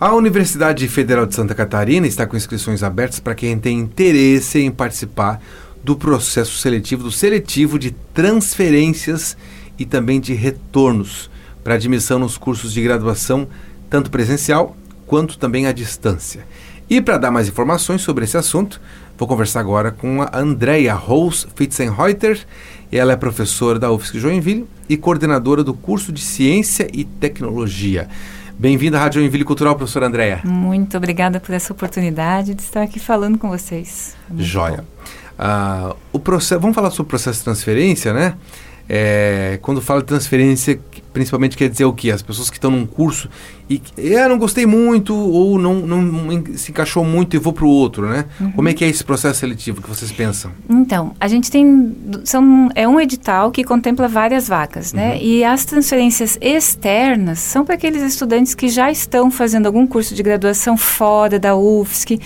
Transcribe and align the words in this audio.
A 0.00 0.14
Universidade 0.14 0.88
Federal 0.88 1.26
de 1.26 1.34
Santa 1.34 1.54
Catarina 1.54 2.06
está 2.06 2.26
com 2.26 2.34
inscrições 2.34 2.82
abertas 2.82 3.20
para 3.20 3.34
quem 3.34 3.58
tem 3.58 3.78
interesse 3.78 4.58
em 4.58 4.70
participar 4.70 5.42
do 5.84 5.94
processo 5.94 6.56
seletivo, 6.56 7.02
do 7.02 7.12
seletivo 7.12 7.78
de 7.78 7.90
transferências 7.90 9.36
e 9.78 9.84
também 9.84 10.18
de 10.18 10.32
retornos 10.32 11.30
para 11.62 11.74
admissão 11.74 12.18
nos 12.18 12.38
cursos 12.38 12.72
de 12.72 12.80
graduação, 12.80 13.46
tanto 13.90 14.10
presencial 14.10 14.74
quanto 15.06 15.36
também 15.36 15.66
à 15.66 15.72
distância. 15.72 16.46
E 16.88 16.98
para 17.02 17.18
dar 17.18 17.30
mais 17.30 17.46
informações 17.46 18.00
sobre 18.00 18.24
esse 18.24 18.38
assunto, 18.38 18.80
vou 19.18 19.28
conversar 19.28 19.60
agora 19.60 19.90
com 19.90 20.22
a 20.22 20.30
Andrea 20.32 20.94
Rose 20.94 21.46
Fitzenreuter. 21.54 22.40
Ela 22.90 23.12
é 23.12 23.16
professora 23.16 23.78
da 23.78 23.92
UFSC 23.92 24.18
Joinville 24.18 24.66
e 24.88 24.96
coordenadora 24.96 25.62
do 25.62 25.74
curso 25.74 26.10
de 26.10 26.22
Ciência 26.22 26.88
e 26.90 27.04
Tecnologia. 27.04 28.08
Bem-vinda 28.60 28.98
à 28.98 29.00
Rádio 29.00 29.22
Joinville 29.22 29.42
Cultural, 29.42 29.74
professora 29.74 30.06
Andréia. 30.06 30.42
Muito 30.44 30.94
obrigada 30.94 31.40
por 31.40 31.54
essa 31.54 31.72
oportunidade 31.72 32.52
de 32.52 32.60
estar 32.60 32.82
aqui 32.82 33.00
falando 33.00 33.38
com 33.38 33.48
vocês. 33.48 34.14
É 34.38 34.42
Joia. 34.42 34.84
Uh, 35.38 35.96
o 36.12 36.18
processo, 36.18 36.60
vamos 36.60 36.74
falar 36.74 36.90
sobre 36.90 37.04
o 37.04 37.08
processo 37.08 37.38
de 37.38 37.44
transferência, 37.44 38.12
né? 38.12 38.34
É, 38.92 39.56
quando 39.62 39.80
fala 39.80 40.00
de 40.00 40.06
transferência, 40.06 40.80
principalmente 41.12 41.56
quer 41.56 41.68
dizer 41.68 41.84
o 41.84 41.92
quê? 41.92 42.10
As 42.10 42.22
pessoas 42.22 42.50
que 42.50 42.56
estão 42.56 42.72
num 42.72 42.84
curso 42.84 43.30
e 43.68 43.80
é, 43.96 44.26
não 44.26 44.36
gostei 44.36 44.66
muito 44.66 45.14
ou 45.14 45.56
não, 45.56 45.74
não 45.74 46.44
se 46.56 46.72
encaixou 46.72 47.04
muito 47.04 47.36
e 47.36 47.38
vou 47.38 47.52
para 47.52 47.64
o 47.64 47.68
outro, 47.68 48.08
né? 48.08 48.24
Uhum. 48.40 48.50
Como 48.50 48.68
é 48.68 48.74
que 48.74 48.84
é 48.84 48.88
esse 48.88 49.04
processo 49.04 49.38
seletivo 49.38 49.80
que 49.80 49.88
vocês 49.88 50.10
pensam? 50.10 50.50
Então, 50.68 51.14
a 51.20 51.28
gente 51.28 51.52
tem 51.52 51.94
são 52.24 52.68
é 52.74 52.88
um 52.88 53.00
edital 53.00 53.52
que 53.52 53.62
contempla 53.62 54.08
várias 54.08 54.48
vagas, 54.48 54.92
né? 54.92 55.12
Uhum. 55.12 55.18
E 55.22 55.44
as 55.44 55.64
transferências 55.64 56.36
externas 56.40 57.38
são 57.38 57.64
para 57.64 57.76
aqueles 57.76 58.02
estudantes 58.02 58.56
que 58.56 58.68
já 58.68 58.90
estão 58.90 59.30
fazendo 59.30 59.66
algum 59.66 59.86
curso 59.86 60.16
de 60.16 60.22
graduação 60.24 60.76
fora 60.76 61.38
da 61.38 61.54
UFSC, 61.54 62.18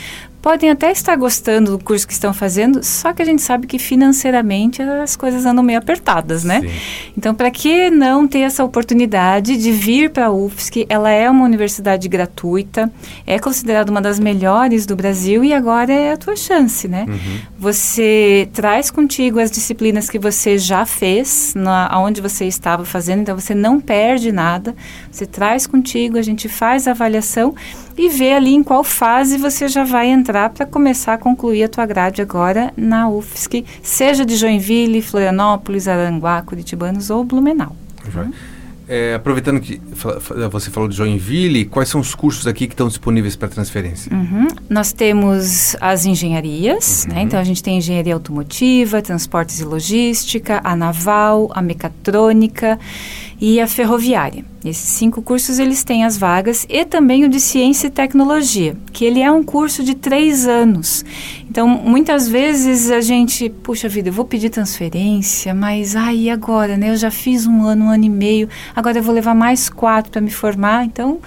podem 0.44 0.68
até 0.68 0.92
estar 0.92 1.16
gostando 1.16 1.70
do 1.70 1.82
curso 1.82 2.06
que 2.06 2.12
estão 2.12 2.34
fazendo, 2.34 2.84
só 2.84 3.14
que 3.14 3.22
a 3.22 3.24
gente 3.24 3.40
sabe 3.40 3.66
que 3.66 3.78
financeiramente 3.78 4.82
as 4.82 5.16
coisas 5.16 5.46
andam 5.46 5.64
meio 5.64 5.78
apertadas, 5.78 6.44
né? 6.44 6.60
Sim. 6.60 6.70
Então, 7.16 7.34
para 7.34 7.50
que 7.50 7.88
não 7.88 8.28
ter 8.28 8.40
essa 8.40 8.62
oportunidade 8.62 9.56
de 9.56 9.72
vir 9.72 10.10
para 10.10 10.26
a 10.26 10.30
UFSC? 10.30 10.84
Ela 10.86 11.10
é 11.10 11.30
uma 11.30 11.46
universidade 11.46 12.06
gratuita, 12.10 12.92
é 13.26 13.38
considerada 13.38 13.90
uma 13.90 14.02
das 14.02 14.20
melhores 14.20 14.84
do 14.84 14.94
Brasil 14.94 15.42
e 15.42 15.54
agora 15.54 15.90
é 15.90 16.12
a 16.12 16.16
tua 16.18 16.36
chance, 16.36 16.86
né? 16.86 17.06
Uhum. 17.08 17.38
Você 17.58 18.46
traz 18.52 18.90
contigo 18.90 19.40
as 19.40 19.50
disciplinas 19.50 20.10
que 20.10 20.18
você 20.18 20.58
já 20.58 20.84
fez, 20.84 21.54
na, 21.56 21.90
onde 21.98 22.20
você 22.20 22.44
estava 22.44 22.84
fazendo, 22.84 23.22
então 23.22 23.34
você 23.34 23.54
não 23.54 23.80
perde 23.80 24.30
nada. 24.30 24.76
Você 25.10 25.24
traz 25.24 25.66
contigo, 25.66 26.18
a 26.18 26.22
gente 26.22 26.50
faz 26.50 26.86
a 26.86 26.90
avaliação 26.90 27.54
e 27.96 28.08
vê 28.08 28.32
ali 28.32 28.54
em 28.54 28.62
qual 28.62 28.82
fase 28.84 29.38
você 29.38 29.68
já 29.68 29.84
vai 29.84 30.08
entrar 30.08 30.50
para 30.50 30.66
começar 30.66 31.14
a 31.14 31.18
concluir 31.18 31.64
a 31.64 31.68
tua 31.68 31.86
grade 31.86 32.22
agora 32.22 32.72
na 32.76 33.08
UFSC, 33.08 33.64
seja 33.82 34.24
de 34.24 34.36
Joinville, 34.36 35.02
Florianópolis, 35.02 35.88
Aranguá, 35.88 36.42
Curitibanos 36.42 37.10
ou 37.10 37.24
Blumenau. 37.24 37.76
Uhum. 38.14 38.32
É, 38.86 39.14
aproveitando 39.14 39.60
que 39.60 39.80
você 40.50 40.70
falou 40.70 40.88
de 40.88 40.96
Joinville, 40.96 41.64
quais 41.64 41.88
são 41.88 42.00
os 42.00 42.14
cursos 42.14 42.46
aqui 42.46 42.66
que 42.66 42.74
estão 42.74 42.86
disponíveis 42.86 43.34
para 43.34 43.48
transferência? 43.48 44.12
Uhum. 44.12 44.46
Nós 44.68 44.92
temos 44.92 45.74
as 45.80 46.04
engenharias, 46.04 47.06
uhum. 47.08 47.14
né? 47.14 47.22
então 47.22 47.40
a 47.40 47.44
gente 47.44 47.62
tem 47.62 47.78
engenharia 47.78 48.12
automotiva, 48.12 49.00
transportes 49.00 49.60
e 49.60 49.64
logística, 49.64 50.60
a 50.62 50.76
naval, 50.76 51.50
a 51.54 51.62
mecatrônica 51.62 52.78
e 53.40 53.58
a 53.58 53.66
ferroviária. 53.66 54.44
Esses 54.64 54.88
cinco 54.90 55.20
cursos 55.22 55.58
eles 55.58 55.82
têm 55.82 56.04
as 56.04 56.16
vagas 56.16 56.66
e 56.68 56.84
também 56.84 57.24
o 57.24 57.28
de 57.28 57.40
ciência 57.40 57.86
e 57.88 57.90
tecnologia, 57.90 58.76
que 58.92 59.04
ele 59.04 59.20
é 59.20 59.30
um 59.30 59.42
curso 59.42 59.82
de 59.82 59.94
três 59.94 60.46
anos. 60.46 61.04
Então, 61.54 61.68
muitas 61.68 62.28
vezes 62.28 62.90
a 62.90 63.00
gente, 63.00 63.48
puxa 63.48 63.88
vida, 63.88 64.08
eu 64.08 64.12
vou 64.12 64.24
pedir 64.24 64.50
transferência, 64.50 65.54
mas 65.54 65.94
aí 65.94 66.28
ah, 66.28 66.34
agora, 66.34 66.76
né? 66.76 66.90
Eu 66.90 66.96
já 66.96 67.12
fiz 67.12 67.46
um 67.46 67.62
ano, 67.62 67.84
um 67.84 67.90
ano 67.90 68.04
e 68.04 68.08
meio, 68.08 68.48
agora 68.74 68.98
eu 68.98 69.02
vou 69.04 69.14
levar 69.14 69.36
mais 69.36 69.68
quatro 69.68 70.10
para 70.10 70.20
me 70.20 70.32
formar. 70.32 70.84
Então, 70.84 71.20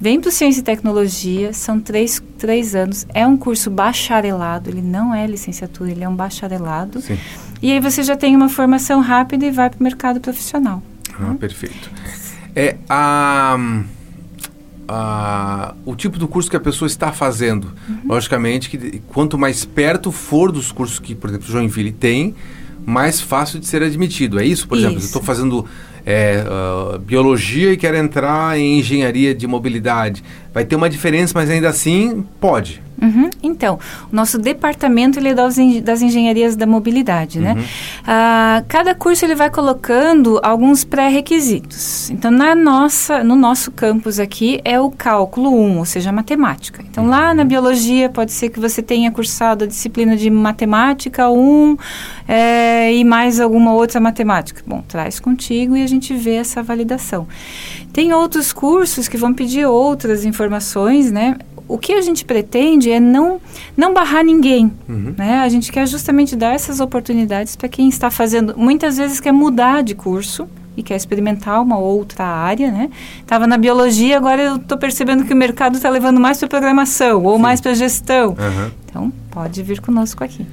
vem 0.00 0.20
para 0.20 0.28
o 0.28 0.32
Ciência 0.32 0.58
e 0.58 0.64
Tecnologia, 0.64 1.52
são 1.52 1.78
três, 1.78 2.20
três 2.36 2.74
anos, 2.74 3.06
é 3.14 3.24
um 3.24 3.36
curso 3.36 3.70
bacharelado, 3.70 4.68
ele 4.70 4.82
não 4.82 5.14
é 5.14 5.24
licenciatura, 5.24 5.92
ele 5.92 6.02
é 6.02 6.08
um 6.08 6.16
bacharelado. 6.16 7.00
Sim. 7.00 7.16
E 7.62 7.70
aí 7.70 7.78
você 7.78 8.02
já 8.02 8.16
tem 8.16 8.34
uma 8.34 8.48
formação 8.48 9.00
rápida 9.00 9.46
e 9.46 9.52
vai 9.52 9.70
para 9.70 9.78
o 9.78 9.84
mercado 9.84 10.20
profissional. 10.20 10.82
Ah, 11.16 11.36
perfeito. 11.38 11.92
É 12.56 12.76
a, 12.88 13.56
a, 14.92 15.74
o 15.84 15.94
tipo 15.94 16.18
do 16.18 16.26
curso 16.26 16.50
que 16.50 16.56
a 16.56 16.60
pessoa 16.60 16.86
está 16.88 17.12
fazendo. 17.12 17.72
Uhum. 17.88 18.00
Logicamente 18.08 18.68
que 18.68 19.00
quanto 19.08 19.38
mais 19.38 19.64
perto 19.64 20.10
for 20.10 20.50
dos 20.50 20.72
cursos 20.72 20.98
que, 20.98 21.14
por 21.14 21.30
exemplo, 21.30 21.46
Joinville 21.46 21.92
tem, 21.92 22.34
mais 22.84 23.20
fácil 23.20 23.60
de 23.60 23.66
ser 23.66 23.82
admitido. 23.84 24.40
É 24.40 24.44
isso? 24.44 24.66
Por 24.66 24.76
isso. 24.76 24.86
exemplo, 24.86 25.02
eu 25.02 25.06
estou 25.06 25.22
fazendo 25.22 25.64
é, 26.04 26.44
uh, 26.44 26.98
biologia 26.98 27.72
e 27.72 27.76
quero 27.76 27.96
entrar 27.96 28.58
em 28.58 28.80
engenharia 28.80 29.32
de 29.32 29.46
mobilidade. 29.46 30.24
Vai 30.52 30.64
ter 30.64 30.76
uma 30.76 30.90
diferença, 30.90 31.32
mas 31.34 31.48
ainda 31.48 31.68
assim 31.68 32.24
pode. 32.40 32.82
Uhum. 33.00 33.30
Então, 33.42 33.78
o 34.12 34.14
nosso 34.14 34.38
departamento 34.38 35.18
ele 35.18 35.30
é 35.30 35.34
das, 35.34 35.56
das 35.82 36.02
engenharias 36.02 36.54
da 36.54 36.66
mobilidade, 36.66 37.40
né? 37.40 37.54
uhum. 37.54 37.64
Ah, 38.06 38.62
cada 38.68 38.94
curso 38.94 39.24
ele 39.24 39.34
vai 39.34 39.48
colocando 39.48 40.38
alguns 40.42 40.84
pré-requisitos. 40.84 42.10
Então, 42.10 42.30
na 42.30 42.54
nossa, 42.54 43.24
no 43.24 43.34
nosso 43.34 43.70
campus 43.70 44.20
aqui 44.20 44.60
é 44.64 44.78
o 44.78 44.90
cálculo 44.90 45.50
1, 45.50 45.78
ou 45.78 45.84
seja, 45.84 46.12
matemática. 46.12 46.84
Então, 46.90 47.04
uhum. 47.04 47.10
lá 47.10 47.32
na 47.32 47.44
biologia 47.44 48.10
pode 48.10 48.32
ser 48.32 48.50
que 48.50 48.60
você 48.60 48.82
tenha 48.82 49.10
cursado 49.10 49.64
a 49.64 49.66
disciplina 49.66 50.14
de 50.16 50.28
matemática 50.28 51.30
1 51.30 51.76
é, 52.28 52.92
e 52.92 53.02
mais 53.02 53.40
alguma 53.40 53.72
outra 53.72 53.98
matemática. 53.98 54.62
Bom, 54.66 54.84
traz 54.86 55.18
contigo 55.18 55.76
e 55.76 55.82
a 55.82 55.86
gente 55.86 56.14
vê 56.14 56.34
essa 56.34 56.62
validação. 56.62 57.26
Tem 57.92 58.12
outros 58.12 58.52
cursos 58.52 59.08
que 59.08 59.16
vão 59.16 59.34
pedir 59.34 59.66
outras 59.66 60.24
informações, 60.24 61.10
né? 61.10 61.36
o 61.70 61.78
que 61.78 61.92
a 61.92 62.02
gente 62.02 62.24
pretende 62.24 62.90
é 62.90 62.98
não, 62.98 63.40
não 63.76 63.94
barrar 63.94 64.24
ninguém. 64.24 64.72
Uhum. 64.88 65.14
Né? 65.16 65.38
A 65.38 65.48
gente 65.48 65.70
quer 65.70 65.86
justamente 65.86 66.34
dar 66.34 66.52
essas 66.52 66.80
oportunidades 66.80 67.54
para 67.54 67.68
quem 67.68 67.88
está 67.88 68.10
fazendo, 68.10 68.54
muitas 68.56 68.96
vezes 68.96 69.20
quer 69.20 69.32
mudar 69.32 69.84
de 69.84 69.94
curso 69.94 70.48
e 70.76 70.82
quer 70.82 70.96
experimentar 70.96 71.62
uma 71.62 71.78
outra 71.78 72.24
área, 72.24 72.72
né? 72.72 72.90
Estava 73.20 73.46
na 73.46 73.56
biologia, 73.56 74.16
agora 74.16 74.42
eu 74.42 74.56
estou 74.56 74.78
percebendo 74.78 75.24
que 75.24 75.32
o 75.32 75.36
mercado 75.36 75.76
está 75.76 75.88
levando 75.88 76.18
mais 76.18 76.38
para 76.38 76.48
programação 76.48 77.22
ou 77.22 77.36
Sim. 77.36 77.42
mais 77.42 77.60
para 77.60 77.74
gestão. 77.74 78.30
Uhum. 78.30 78.70
Então, 78.84 79.12
pode 79.30 79.62
vir 79.62 79.80
conosco 79.80 80.24
aqui. 80.24 80.44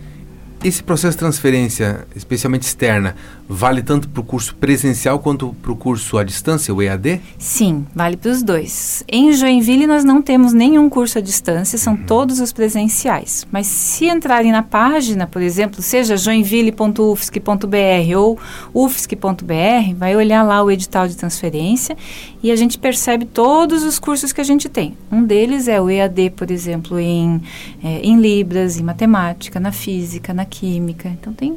Esse 0.63 0.83
processo 0.83 1.13
de 1.13 1.19
transferência, 1.19 2.05
especialmente 2.15 2.63
externa, 2.63 3.15
vale 3.47 3.81
tanto 3.81 4.09
para 4.09 4.21
o 4.21 4.23
curso 4.23 4.55
presencial 4.55 5.19
quanto 5.19 5.55
para 5.61 5.71
o 5.71 5.75
curso 5.75 6.17
à 6.17 6.23
distância, 6.23 6.73
o 6.73 6.81
EAD? 6.81 7.21
Sim, 7.37 7.85
vale 7.95 8.17
para 8.17 8.31
os 8.31 8.43
dois. 8.43 9.03
Em 9.07 9.31
Joinville 9.33 9.87
nós 9.87 10.03
não 10.03 10.21
temos 10.21 10.53
nenhum 10.53 10.89
curso 10.89 11.17
à 11.17 11.21
distância, 11.21 11.77
são 11.77 11.93
uhum. 11.93 12.05
todos 12.05 12.39
os 12.39 12.51
presenciais. 12.51 13.47
Mas 13.51 13.67
se 13.67 14.05
entrarem 14.05 14.51
na 14.51 14.63
página, 14.63 15.25
por 15.25 15.41
exemplo, 15.41 15.81
seja 15.81 16.17
joinville.ufsc.br 16.17 18.17
ou 18.17 18.37
ufsc.br, 18.73 19.95
vai 19.95 20.15
olhar 20.15 20.43
lá 20.43 20.63
o 20.63 20.69
edital 20.69 21.07
de 21.07 21.15
transferência 21.15 21.95
e 22.43 22.51
a 22.51 22.55
gente 22.55 22.77
percebe 22.77 23.25
todos 23.25 23.83
os 23.83 23.97
cursos 23.97 24.33
que 24.33 24.41
a 24.41 24.43
gente 24.43 24.67
tem. 24.67 24.97
Um 25.11 25.23
deles 25.23 25.67
é 25.67 25.81
o 25.81 25.89
EAD, 25.89 26.31
por 26.31 26.51
exemplo, 26.51 26.99
em, 26.99 27.41
é, 27.83 28.01
em 28.01 28.19
Libras, 28.19 28.79
em 28.79 28.83
matemática, 28.83 29.59
na 29.59 29.71
física, 29.71 30.33
na 30.33 30.45
química. 30.45 31.09
Então 31.09 31.33
tem 31.33 31.55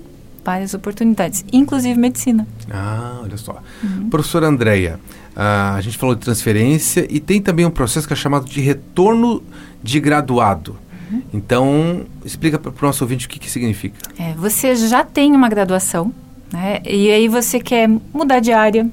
várias 0.50 0.74
oportunidades, 0.74 1.44
inclusive 1.52 1.96
medicina. 1.96 2.44
Ah, 2.68 3.20
olha 3.22 3.36
só. 3.36 3.62
Uhum. 3.84 4.10
Professora 4.10 4.48
Andréia, 4.48 4.98
uh, 5.36 5.76
a 5.76 5.80
gente 5.80 5.96
falou 5.96 6.16
de 6.16 6.22
transferência 6.22 7.06
e 7.08 7.20
tem 7.20 7.40
também 7.40 7.64
um 7.64 7.70
processo 7.70 8.04
que 8.04 8.12
é 8.12 8.16
chamado 8.16 8.46
de 8.46 8.60
retorno 8.60 9.44
de 9.80 10.00
graduado. 10.00 10.76
Uhum. 11.08 11.22
Então, 11.32 12.02
explica 12.24 12.58
para 12.58 12.70
o 12.70 12.74
nosso 12.84 13.04
ouvinte 13.04 13.26
o 13.26 13.28
que, 13.28 13.38
que 13.38 13.48
significa. 13.48 13.96
É, 14.18 14.34
você 14.34 14.74
já 14.74 15.04
tem 15.04 15.36
uma 15.36 15.48
graduação, 15.48 16.12
né? 16.52 16.80
E 16.84 17.08
aí 17.12 17.28
você 17.28 17.60
quer 17.60 17.88
mudar 18.12 18.40
de 18.40 18.50
área 18.50 18.90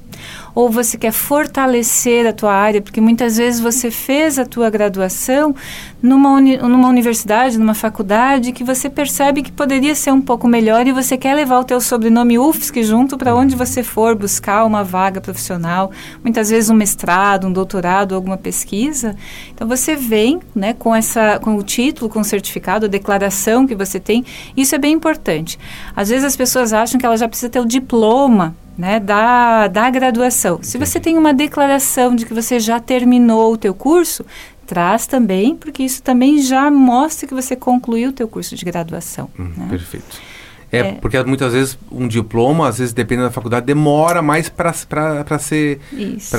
ou 0.54 0.70
você 0.70 0.98
quer 0.98 1.12
fortalecer 1.12 2.26
a 2.26 2.32
tua 2.32 2.52
área, 2.52 2.82
porque 2.82 3.00
muitas 3.00 3.36
vezes 3.36 3.60
você 3.60 3.90
fez 3.90 4.38
a 4.38 4.44
tua 4.44 4.68
graduação 4.70 5.54
numa, 6.02 6.30
uni 6.30 6.56
numa 6.56 6.88
universidade, 6.88 7.58
numa 7.58 7.74
faculdade, 7.74 8.52
que 8.52 8.64
você 8.64 8.88
percebe 8.90 9.42
que 9.42 9.52
poderia 9.52 9.94
ser 9.94 10.12
um 10.12 10.20
pouco 10.20 10.48
melhor 10.48 10.86
e 10.86 10.92
você 10.92 11.16
quer 11.16 11.34
levar 11.34 11.60
o 11.60 11.64
teu 11.64 11.80
sobrenome 11.80 12.38
UFSC 12.38 12.82
junto 12.82 13.16
para 13.16 13.34
onde 13.34 13.56
você 13.56 13.82
for 13.82 14.14
buscar 14.14 14.64
uma 14.64 14.82
vaga 14.84 15.20
profissional, 15.20 15.90
muitas 16.22 16.50
vezes 16.50 16.70
um 16.70 16.74
mestrado, 16.74 17.46
um 17.46 17.52
doutorado, 17.52 18.14
alguma 18.14 18.36
pesquisa. 18.36 19.14
Então 19.54 19.66
você 19.66 19.96
vem, 19.96 20.40
né, 20.54 20.74
com 20.74 20.94
essa 20.94 21.38
com 21.38 21.56
o 21.56 21.62
título, 21.62 22.10
com 22.10 22.20
o 22.20 22.24
certificado, 22.24 22.86
a 22.86 22.88
declaração 22.88 23.66
que 23.66 23.74
você 23.74 24.00
tem. 24.00 24.24
Isso 24.56 24.74
é 24.74 24.78
bem 24.78 24.92
importante. 24.94 25.58
Às 25.94 26.08
vezes 26.08 26.24
as 26.24 26.36
pessoas 26.36 26.72
acham 26.72 26.98
que 26.98 27.06
ela 27.06 27.16
já 27.16 27.28
precisa 27.28 27.50
ter 27.50 27.60
o 27.60 27.64
diploma 27.64 28.54
né, 28.78 29.00
da, 29.00 29.66
da 29.66 29.90
graduação. 29.90 30.60
Se 30.62 30.78
você 30.78 31.00
tem 31.00 31.18
uma 31.18 31.34
declaração 31.34 32.14
de 32.14 32.24
que 32.24 32.32
você 32.32 32.60
já 32.60 32.78
terminou 32.78 33.52
o 33.52 33.58
teu 33.58 33.74
curso, 33.74 34.24
Traz 34.68 35.06
também, 35.06 35.56
porque 35.56 35.82
isso 35.82 36.02
também 36.02 36.42
já 36.42 36.70
mostra 36.70 37.26
que 37.26 37.32
você 37.32 37.56
concluiu 37.56 38.10
o 38.10 38.12
teu 38.12 38.28
curso 38.28 38.54
de 38.54 38.66
graduação. 38.66 39.30
Hum, 39.40 39.50
né? 39.56 39.66
Perfeito. 39.70 40.20
É, 40.70 40.78
é, 40.78 40.92
porque 40.92 41.22
muitas 41.24 41.52
vezes 41.52 41.78
um 41.90 42.06
diploma, 42.06 42.68
às 42.68 42.78
vezes 42.78 42.92
dependendo 42.92 43.28
da 43.28 43.32
faculdade, 43.32 43.64
demora 43.64 44.20
mais 44.20 44.48
para 44.48 44.72
ser 44.72 45.80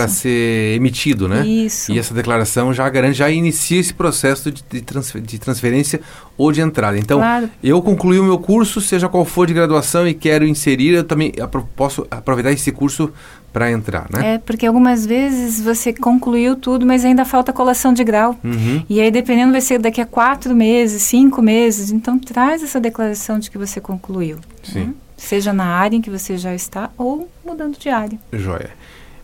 ser 0.08 0.76
emitido, 0.76 1.28
né? 1.28 1.46
Isso. 1.46 1.92
E 1.92 1.98
essa 1.98 2.14
declaração 2.14 2.74
já 2.74 2.88
garante, 2.90 3.18
já 3.18 3.30
inicia 3.30 3.80
esse 3.80 3.94
processo 3.94 4.52
de, 4.52 4.64
de, 4.70 4.82
transfer, 4.82 5.22
de 5.22 5.40
transferência 5.40 6.00
ou 6.38 6.52
de 6.52 6.62
entrada. 6.62 6.98
Então, 6.98 7.20
claro. 7.20 7.50
eu 7.64 7.82
concluí 7.82 8.20
o 8.20 8.24
meu 8.24 8.38
curso, 8.38 8.80
seja 8.80 9.10
qual 9.10 9.26
for 9.26 9.48
de 9.48 9.54
graduação 9.54 10.08
e 10.08 10.14
quero 10.14 10.46
inserir, 10.46 10.94
eu 10.94 11.04
também 11.04 11.34
posso 11.76 12.06
aproveitar 12.10 12.52
esse 12.52 12.72
curso 12.72 13.12
para 13.52 13.72
entrar, 13.72 14.08
né? 14.12 14.36
É, 14.36 14.38
porque 14.38 14.66
algumas 14.66 15.06
vezes 15.06 15.60
você 15.60 15.92
concluiu 15.94 16.56
tudo, 16.56 16.86
mas 16.86 17.04
ainda 17.04 17.26
falta 17.26 17.52
colação 17.52 17.94
de 17.94 18.04
grau. 18.04 18.38
Uhum. 18.44 18.84
E 18.90 19.02
aí, 19.02 19.10
dependendo, 19.12 19.52
vai 19.52 19.62
ser 19.62 19.80
daqui 19.80 20.02
a 20.02 20.06
quatro 20.06 20.56
meses, 20.56 21.02
cinco 21.04 21.42
meses. 21.42 21.92
Então, 21.92 22.18
traz 22.20 22.64
essa 22.64 22.80
declaração 22.80 23.40
de 23.40 23.50
que 23.50 23.58
você 23.58 23.82
concluiu. 23.82 24.38
Sim. 24.64 24.80
Né? 24.80 24.94
Seja 25.18 25.52
na 25.52 25.66
área 25.66 25.98
em 25.98 26.02
que 26.02 26.10
você 26.10 26.38
já 26.38 26.54
está 26.54 26.90
ou 26.98 27.30
mudando 27.46 27.78
de 27.78 27.90
área. 27.90 28.18
Joia. 28.32 28.70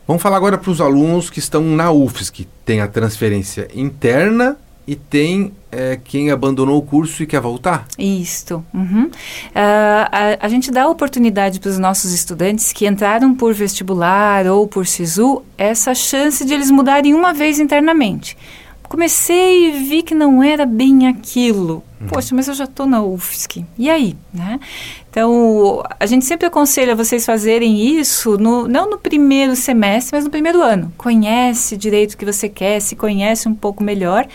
Vamos 0.07 0.21
falar 0.21 0.37
agora 0.37 0.57
para 0.57 0.69
os 0.69 0.79
alunos 0.81 1.29
que 1.29 1.39
estão 1.39 1.63
na 1.63 1.91
UFSC, 1.91 2.31
que 2.31 2.47
tem 2.63 2.79
a 2.79 2.87
transferência 2.87 3.67
interna 3.73 4.57
e 4.87 4.95
tem 4.95 5.51
é, 5.71 5.99
quem 6.01 6.31
abandonou 6.31 6.77
o 6.77 6.81
curso 6.81 7.23
e 7.23 7.25
quer 7.25 7.41
voltar? 7.41 7.87
Isto. 7.97 8.63
Uhum. 8.73 9.05
Uh, 9.05 9.11
a, 9.53 10.45
a, 10.45 10.47
gente 10.47 10.71
dá 10.71 10.83
a 10.83 10.89
oportunidade 10.89 11.59
para 11.59 11.69
os 11.69 11.79
nossos 11.79 12.13
estudantes 12.13 12.71
que 12.71 12.87
entraram 12.87 13.33
por 13.33 13.53
vestibular 13.53 14.45
ou 14.47 14.67
por 14.67 14.85
SISU 14.85 15.43
essa 15.57 15.93
chance 15.95 16.45
de 16.45 16.53
eles 16.53 16.69
mudarem 16.69 17.13
uma 17.13 17.33
vez 17.33 17.59
internamente. 17.59 18.37
Comecei 18.83 19.69
e 19.69 19.71
vi 19.71 20.03
que 20.03 20.13
não 20.13 20.43
era 20.43 20.65
bem 20.65 21.07
aquilo. 21.07 21.83
Uhum. 21.99 22.07
Poxa, 22.07 22.35
mas 22.35 22.47
eu 22.47 22.53
já 22.53 22.65
estou 22.65 22.85
na 22.85 23.01
UFSC. 23.03 23.65
E 23.77 23.89
aí? 23.89 24.15
Né? 24.31 24.59
Então, 25.09 25.83
a 25.99 26.05
gente 26.05 26.23
sempre 26.23 26.45
aconselha 26.45 26.95
vocês 26.95 27.25
fazerem 27.25 27.97
isso, 27.97 28.37
no, 28.37 28.67
não 28.67 28.89
no 28.89 28.97
primeiro 28.97 29.55
semestre, 29.55 30.15
mas 30.15 30.23
no 30.23 30.29
primeiro 30.29 30.61
ano. 30.61 30.93
Conhece 30.97 31.75
direito 31.75 32.13
o 32.13 32.17
que 32.17 32.25
você 32.25 32.47
quer, 32.47 32.79
se 32.79 32.95
conhece 32.95 33.49
um 33.49 33.55
pouco 33.55 33.83
melhor 33.83 34.27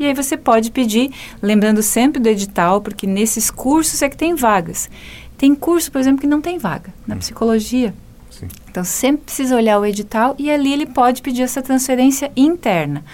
e 0.00 0.06
aí 0.06 0.14
você 0.14 0.34
pode 0.34 0.70
pedir, 0.70 1.12
lembrando 1.42 1.82
sempre 1.82 2.18
do 2.20 2.26
edital, 2.26 2.80
porque 2.80 3.06
nesses 3.06 3.50
cursos 3.50 4.00
é 4.00 4.08
que 4.08 4.16
tem 4.16 4.34
vagas. 4.34 4.88
Tem 5.36 5.54
curso, 5.54 5.92
por 5.92 6.00
exemplo, 6.00 6.22
que 6.22 6.26
não 6.26 6.40
tem 6.40 6.56
vaga, 6.56 6.92
na 7.06 7.16
psicologia. 7.16 7.94
Sim. 8.30 8.48
Então 8.70 8.82
sempre 8.82 9.24
precisa 9.26 9.54
olhar 9.54 9.78
o 9.78 9.84
edital 9.84 10.34
e 10.38 10.50
ali 10.50 10.72
ele 10.72 10.86
pode 10.86 11.20
pedir 11.20 11.42
essa 11.42 11.60
transferência 11.60 12.32
interna. 12.34 13.04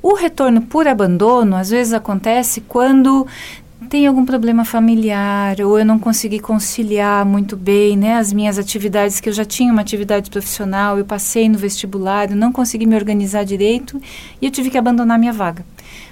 O 0.00 0.14
retorno 0.14 0.62
por 0.62 0.86
abandono 0.86 1.56
às 1.56 1.70
vezes 1.70 1.92
acontece 1.92 2.60
quando 2.60 3.26
tem 3.88 4.06
algum 4.06 4.24
problema 4.24 4.64
familiar 4.64 5.60
ou 5.60 5.78
eu 5.78 5.84
não 5.84 5.98
consegui 5.98 6.40
conciliar 6.40 7.24
muito 7.24 7.56
bem 7.56 7.96
né, 7.96 8.16
as 8.16 8.32
minhas 8.32 8.58
atividades, 8.58 9.20
que 9.20 9.28
eu 9.28 9.32
já 9.32 9.44
tinha 9.44 9.72
uma 9.72 9.82
atividade 9.82 10.30
profissional, 10.30 10.98
eu 10.98 11.04
passei 11.04 11.48
no 11.48 11.58
vestibular, 11.58 12.30
eu 12.30 12.36
não 12.36 12.52
consegui 12.52 12.86
me 12.86 12.96
organizar 12.96 13.44
direito 13.44 14.00
e 14.40 14.46
eu 14.46 14.50
tive 14.50 14.70
que 14.70 14.78
abandonar 14.78 15.18
minha 15.18 15.32
vaga 15.32 15.64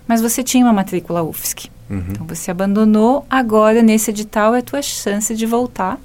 mas 0.07 0.21
você 0.21 0.43
tinha 0.43 0.65
uma 0.65 0.73
matrícula 0.73 1.23
UFSC. 1.23 1.69
Uhum. 1.89 2.05
Então 2.11 2.27
você 2.27 2.51
abandonou, 2.51 3.27
agora 3.29 3.83
nesse 3.83 4.11
edital 4.11 4.55
é 4.55 4.59
a 4.59 4.63
tua 4.63 4.83
chance 4.83 5.35
de 5.35 5.47
voltar 5.47 5.99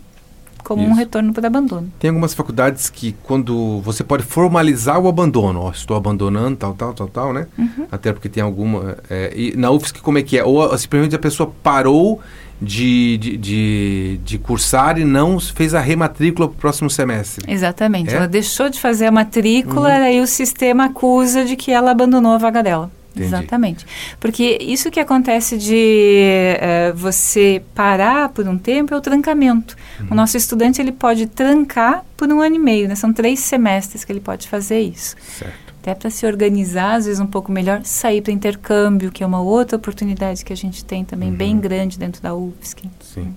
como 0.63 0.81
Isso. 0.81 0.91
um 0.91 0.95
retorno 0.95 1.33
por 1.33 1.45
abandono. 1.45 1.91
Tem 1.99 2.09
algumas 2.09 2.33
faculdades 2.33 2.89
que 2.89 3.15
quando 3.23 3.79
você 3.81 4.03
pode 4.03 4.23
formalizar 4.23 4.99
o 4.99 5.07
abandono, 5.07 5.69
estou 5.71 5.95
abandonando, 5.97 6.57
tal, 6.57 6.73
tal, 6.73 6.93
tal, 6.93 7.07
tal, 7.07 7.33
né? 7.33 7.47
Uhum. 7.57 7.87
Até 7.91 8.13
porque 8.13 8.29
tem 8.29 8.41
alguma... 8.41 8.97
É, 9.09 9.31
e 9.35 9.55
na 9.55 9.71
UFSC 9.71 9.99
como 10.01 10.17
é 10.17 10.21
que 10.21 10.37
é? 10.37 10.43
Ou 10.43 10.77
simplesmente 10.77 11.15
a 11.15 11.19
pessoa 11.19 11.51
parou 11.61 12.21
de, 12.61 13.17
de, 13.17 13.37
de, 13.37 14.19
de, 14.23 14.37
cursar 14.37 14.99
e 14.99 15.03
não 15.03 15.39
fez 15.39 15.73
a 15.73 15.79
rematrícula 15.79 16.47
para 16.47 16.55
o 16.55 16.57
próximo 16.57 16.89
semestre. 16.89 17.51
Exatamente. 17.51 18.13
É? 18.13 18.17
Ela 18.17 18.27
deixou 18.27 18.69
de 18.69 18.79
fazer 18.79 19.07
a 19.07 19.11
matrícula 19.11 19.89
uhum. 19.89 20.07
e 20.07 20.21
o 20.21 20.27
sistema 20.27 20.85
acusa 20.85 21.43
de 21.43 21.55
que 21.55 21.71
ela 21.71 21.91
abandonou 21.91 22.33
a 22.33 22.37
vaga 22.37 22.61
dela. 22.61 22.91
Entendi. 23.11 23.27
Exatamente. 23.27 23.85
Porque 24.19 24.57
isso 24.61 24.89
que 24.89 24.99
acontece 24.99 25.57
de 25.57 26.55
uh, 26.55 26.95
você 26.95 27.61
parar 27.75 28.29
por 28.29 28.47
um 28.47 28.57
tempo 28.57 28.93
é 28.93 28.97
o 28.97 29.01
trancamento. 29.01 29.75
Uhum. 29.99 30.07
O 30.11 30.15
nosso 30.15 30.37
estudante 30.37 30.81
ele 30.81 30.93
pode 30.93 31.27
trancar 31.27 32.05
por 32.15 32.29
um 32.29 32.41
ano 32.41 32.55
e 32.55 32.59
meio, 32.59 32.87
né? 32.87 32.95
São 32.95 33.11
três 33.11 33.39
semestres 33.39 34.05
que 34.05 34.11
ele 34.11 34.21
pode 34.21 34.47
fazer 34.47 34.79
isso. 34.79 35.15
Certo. 35.37 35.71
Até 35.81 35.95
para 35.95 36.09
se 36.09 36.25
organizar, 36.25 36.95
às 36.95 37.05
vezes 37.05 37.19
um 37.19 37.25
pouco 37.25 37.51
melhor, 37.51 37.81
sair 37.83 38.21
para 38.21 38.31
intercâmbio, 38.31 39.11
que 39.11 39.23
é 39.23 39.27
uma 39.27 39.41
outra 39.41 39.77
oportunidade 39.77 40.45
que 40.45 40.53
a 40.53 40.55
gente 40.55 40.85
tem 40.85 41.03
também 41.03 41.31
uhum. 41.31 41.35
bem 41.35 41.59
grande 41.59 41.97
dentro 41.97 42.21
da 42.21 42.35
UFSC. 42.35 42.83
Sim, 43.01 43.33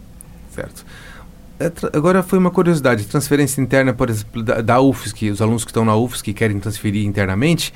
certo. 0.55 0.85
É, 1.59 1.73
agora 1.97 2.23
foi 2.23 2.39
uma 2.39 2.51
curiosidade, 2.51 3.07
transferência 3.07 3.61
interna, 3.61 3.93
por 3.95 4.11
exemplo, 4.11 4.43
da, 4.43 4.61
da 4.61 4.81
UFSC, 4.81 5.31
os 5.31 5.41
alunos 5.41 5.65
que 5.65 5.71
estão 5.71 5.85
na 5.85 5.97
UFSC 5.97 6.25
que 6.25 6.35
querem 6.35 6.59
transferir 6.61 7.07
internamente, 7.07 7.73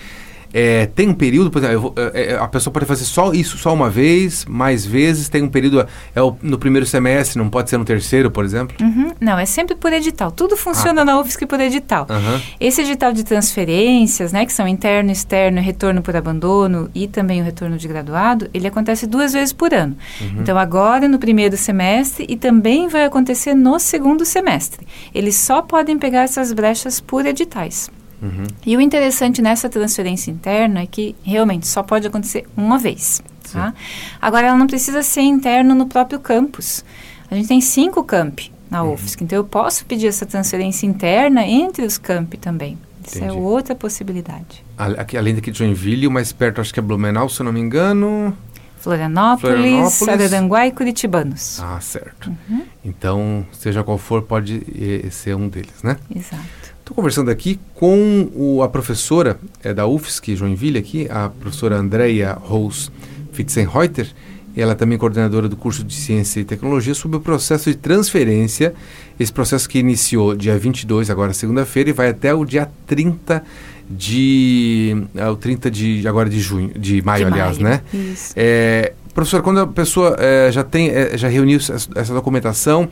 é, 0.52 0.86
tem 0.86 1.08
um 1.08 1.14
período, 1.14 1.50
por 1.50 1.62
exemplo, 1.62 1.94
é, 1.96 2.32
é, 2.32 2.36
a 2.36 2.48
pessoa 2.48 2.72
pode 2.72 2.86
fazer 2.86 3.04
só 3.04 3.32
isso 3.32 3.58
só 3.58 3.72
uma 3.74 3.90
vez, 3.90 4.44
mais 4.46 4.84
vezes, 4.84 5.28
tem 5.28 5.42
um 5.42 5.48
período, 5.48 5.86
é 6.14 6.22
o, 6.22 6.36
no 6.42 6.58
primeiro 6.58 6.86
semestre, 6.86 7.38
não 7.38 7.48
pode 7.48 7.68
ser 7.70 7.78
no 7.78 7.84
terceiro, 7.84 8.30
por 8.30 8.44
exemplo? 8.44 8.76
Uhum, 8.80 9.12
não, 9.20 9.38
é 9.38 9.46
sempre 9.46 9.74
por 9.74 9.92
edital. 9.92 10.30
Tudo 10.30 10.56
funciona 10.56 11.02
ah, 11.02 11.04
na 11.04 11.20
UFSC 11.20 11.46
por 11.46 11.60
edital. 11.60 12.06
Uhum. 12.08 12.40
Esse 12.58 12.82
edital 12.82 13.12
de 13.12 13.24
transferências, 13.24 14.32
né, 14.32 14.46
que 14.46 14.52
são 14.52 14.66
interno, 14.66 15.10
externo, 15.10 15.60
retorno 15.60 16.02
por 16.02 16.16
abandono 16.16 16.90
e 16.94 17.06
também 17.06 17.40
o 17.40 17.44
retorno 17.44 17.76
de 17.76 17.86
graduado, 17.86 18.48
ele 18.54 18.66
acontece 18.66 19.06
duas 19.06 19.32
vezes 19.32 19.52
por 19.52 19.74
ano. 19.74 19.96
Uhum. 20.20 20.40
Então, 20.40 20.56
agora 20.58 21.08
no 21.08 21.18
primeiro 21.18 21.56
semestre 21.56 22.26
e 22.28 22.36
também 22.36 22.88
vai 22.88 23.04
acontecer 23.04 23.54
no 23.54 23.78
segundo 23.78 24.24
semestre. 24.24 24.86
Eles 25.14 25.36
só 25.36 25.62
podem 25.62 25.98
pegar 25.98 26.22
essas 26.22 26.52
brechas 26.52 27.00
por 27.00 27.26
editais. 27.26 27.90
Uhum. 28.20 28.44
E 28.66 28.76
o 28.76 28.80
interessante 28.80 29.40
nessa 29.40 29.68
transferência 29.68 30.30
interna 30.30 30.80
é 30.80 30.86
que 30.86 31.14
realmente 31.22 31.66
só 31.66 31.82
pode 31.82 32.06
acontecer 32.06 32.46
uma 32.56 32.78
vez. 32.78 33.22
Tá? 33.52 33.72
Agora, 34.20 34.48
ela 34.48 34.56
não 34.58 34.66
precisa 34.66 35.02
ser 35.02 35.22
interna 35.22 35.74
no 35.74 35.86
próprio 35.86 36.20
campus. 36.20 36.84
A 37.30 37.34
gente 37.34 37.48
tem 37.48 37.60
cinco 37.60 38.04
campi 38.04 38.52
na 38.70 38.82
uhum. 38.82 38.92
UFSC, 38.92 39.24
então 39.24 39.38
eu 39.38 39.44
posso 39.44 39.86
pedir 39.86 40.08
essa 40.08 40.26
transferência 40.26 40.86
interna 40.86 41.46
entre 41.46 41.84
os 41.84 41.96
campi 41.96 42.36
também. 42.36 42.78
Isso 43.06 43.18
é 43.18 43.26
Entendi. 43.26 43.38
é 43.38 43.40
outra 43.40 43.74
possibilidade. 43.74 44.64
Aqui, 44.76 45.16
além 45.16 45.34
daqui 45.34 45.50
de 45.50 45.58
Joinville, 45.58 46.06
o 46.06 46.10
mais 46.10 46.30
perto 46.30 46.60
acho 46.60 46.72
que 46.72 46.78
é 46.78 46.82
Blumenau, 46.82 47.28
se 47.28 47.40
eu 47.40 47.44
não 47.44 47.52
me 47.52 47.60
engano. 47.60 48.36
Florianópolis, 48.78 49.56
Florianópolis. 49.56 50.08
Araranguá 50.08 50.66
e 50.66 50.72
Curitibanos. 50.72 51.60
Ah, 51.60 51.80
certo. 51.80 52.30
Uhum. 52.48 52.64
Então, 52.84 53.46
seja 53.52 53.82
qual 53.82 53.98
for, 53.98 54.22
pode 54.22 54.62
eh, 55.04 55.10
ser 55.10 55.34
um 55.34 55.48
deles, 55.48 55.82
né? 55.82 55.96
Exato. 56.14 56.77
Estou 56.88 56.96
conversando 56.96 57.30
aqui 57.30 57.60
com 57.74 58.30
o, 58.34 58.62
a 58.62 58.68
professora 58.70 59.38
é, 59.62 59.74
da 59.74 59.86
UFSC, 59.86 60.34
Joinville, 60.34 60.78
aqui, 60.78 61.06
a 61.10 61.28
professora 61.28 61.76
Andrea 61.76 62.32
Rose 62.32 62.88
Fitzenreuter, 63.30 64.08
ela 64.56 64.72
é 64.72 64.74
também 64.74 64.96
coordenadora 64.96 65.50
do 65.50 65.54
curso 65.54 65.84
de 65.84 65.92
Ciência 65.92 66.40
e 66.40 66.44
Tecnologia, 66.44 66.94
sobre 66.94 67.18
o 67.18 67.20
processo 67.20 67.68
de 67.68 67.76
transferência, 67.76 68.72
esse 69.20 69.30
processo 69.30 69.68
que 69.68 69.78
iniciou 69.78 70.34
dia 70.34 70.58
22, 70.58 71.10
agora 71.10 71.34
segunda-feira, 71.34 71.90
e 71.90 71.92
vai 71.92 72.08
até 72.08 72.32
o 72.32 72.42
dia 72.42 72.70
30 72.86 73.44
de... 73.90 74.96
É, 75.14 75.28
o 75.28 75.36
30 75.36 75.70
de, 75.70 76.08
agora 76.08 76.30
de 76.30 76.40
junho, 76.40 76.70
de 76.70 77.02
maio, 77.02 77.26
de 77.26 77.32
aliás, 77.32 77.58
maio. 77.58 77.74
né? 77.74 77.82
Isso. 77.92 78.32
É, 78.34 78.94
professor, 79.12 79.42
quando 79.42 79.60
a 79.60 79.66
pessoa 79.66 80.16
é, 80.18 80.50
já 80.50 80.64
tem, 80.64 80.88
é, 80.88 81.18
já 81.18 81.28
reuniu 81.28 81.58
essa, 81.58 81.74
essa 81.94 82.14
documentação, 82.14 82.88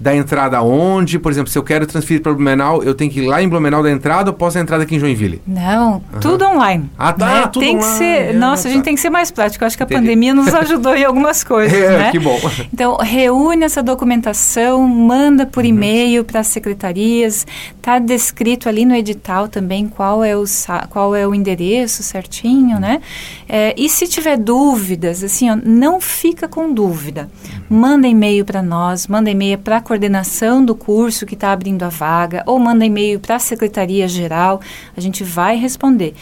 da 0.00 0.14
entrada 0.16 0.62
onde? 0.62 1.18
Por 1.18 1.30
exemplo, 1.30 1.50
se 1.50 1.58
eu 1.58 1.62
quero 1.62 1.86
transferir 1.86 2.22
para 2.22 2.32
Blumenau, 2.32 2.82
eu 2.82 2.94
tenho 2.94 3.10
que 3.10 3.20
ir 3.20 3.26
lá 3.26 3.42
em 3.42 3.48
Blumenau 3.48 3.82
da 3.82 3.90
entrada 3.90 4.30
ou 4.30 4.36
posso 4.36 4.56
a 4.56 4.60
entrada 4.60 4.84
aqui 4.84 4.96
em 4.96 4.98
Joinville? 4.98 5.42
Não, 5.46 5.94
uhum. 5.94 6.20
tudo 6.20 6.46
online. 6.46 6.90
Ah, 6.98 7.12
tá, 7.12 7.26
né? 7.26 7.40
tudo 7.42 7.62
tem 7.62 7.76
online. 7.76 7.92
Que 7.92 7.98
ser, 7.98 8.34
nossa, 8.34 8.68
a 8.68 8.70
gente 8.70 8.82
tem 8.82 8.94
que 8.94 9.00
ser 9.00 9.10
mais 9.10 9.30
prático. 9.30 9.62
Eu 9.62 9.66
acho 9.66 9.76
que 9.76 9.82
a 9.82 9.86
Entendi. 9.86 10.00
pandemia 10.00 10.34
nos 10.34 10.52
ajudou 10.54 10.96
em 10.96 11.04
algumas 11.04 11.44
coisas, 11.44 11.78
é, 11.78 11.98
né? 11.98 12.10
que 12.10 12.18
bom. 12.18 12.40
Então, 12.72 12.96
reúne 12.96 13.64
essa 13.64 13.82
documentação, 13.82 14.86
manda 14.88 15.44
por 15.44 15.64
uhum. 15.64 15.70
e-mail 15.70 16.24
para 16.24 16.40
as 16.40 16.46
secretarias. 16.46 17.46
Está 17.76 17.98
descrito 17.98 18.68
ali 18.68 18.86
no 18.86 18.94
edital 18.94 19.48
também 19.48 19.86
qual 19.86 20.24
é 20.24 20.34
o, 20.36 20.44
qual 20.88 21.14
é 21.14 21.26
o 21.26 21.34
endereço 21.34 22.02
certinho, 22.02 22.76
uhum. 22.76 22.80
né? 22.80 23.00
É, 23.48 23.74
e 23.76 23.88
se 23.88 24.06
tiver 24.06 24.38
dúvidas, 24.38 25.22
assim, 25.22 25.50
ó, 25.50 25.58
não 25.62 26.00
fica 26.00 26.48
com 26.48 26.72
dúvida. 26.72 27.28
Uhum. 27.70 27.78
Manda 27.78 28.08
e-mail 28.08 28.44
para 28.44 28.62
nós, 28.62 29.06
manda 29.06 29.30
e-mail 29.30 29.58
para 29.58 29.76
a 29.76 29.80
coordenação 29.90 30.64
do 30.64 30.72
curso 30.72 31.26
que 31.26 31.34
está 31.34 31.50
abrindo 31.50 31.82
a 31.82 31.88
vaga, 31.88 32.44
ou 32.46 32.60
manda 32.60 32.84
e-mail 32.84 33.18
para 33.18 33.34
a 33.34 33.38
secretaria 33.40 34.06
geral, 34.06 34.60
a 34.96 35.00
gente 35.00 35.24
vai 35.24 35.56
responder. 35.56 36.14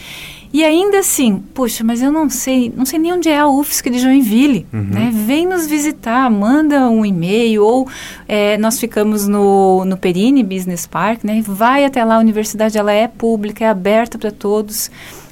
E 0.51 0.63
ainda 0.63 0.97
assim, 0.97 1.37
puxa, 1.53 1.83
mas 1.83 2.01
eu 2.01 2.11
não 2.11 2.27
sei, 2.31 2.73
não 2.75 2.83
sei 2.83 2.97
nem 2.97 3.13
onde 3.13 3.29
é 3.29 3.37
a 3.37 3.47
UFSC 3.47 3.91
de 3.91 3.99
Joinville, 3.99 4.65
uhum. 4.73 4.87
né? 4.89 5.11
Vem 5.13 5.45
nos 5.45 5.67
visitar, 5.67 6.27
manda 6.31 6.89
um 6.89 7.05
e-mail, 7.05 7.63
ou 7.63 7.87
é, 8.27 8.57
nós 8.57 8.79
ficamos 8.79 9.27
no, 9.27 9.85
no 9.85 9.95
Perini 9.95 10.41
Business 10.41 10.87
Park, 10.87 11.23
né? 11.23 11.43
Vai 11.45 11.85
até 11.85 12.03
lá, 12.03 12.15
a 12.15 12.19
universidade 12.19 12.75
ela 12.75 12.91
é 12.91 13.07
pública, 13.07 13.65
é 13.65 13.69
aberta 13.69 14.17
para 14.17 14.31
todos 14.31 14.89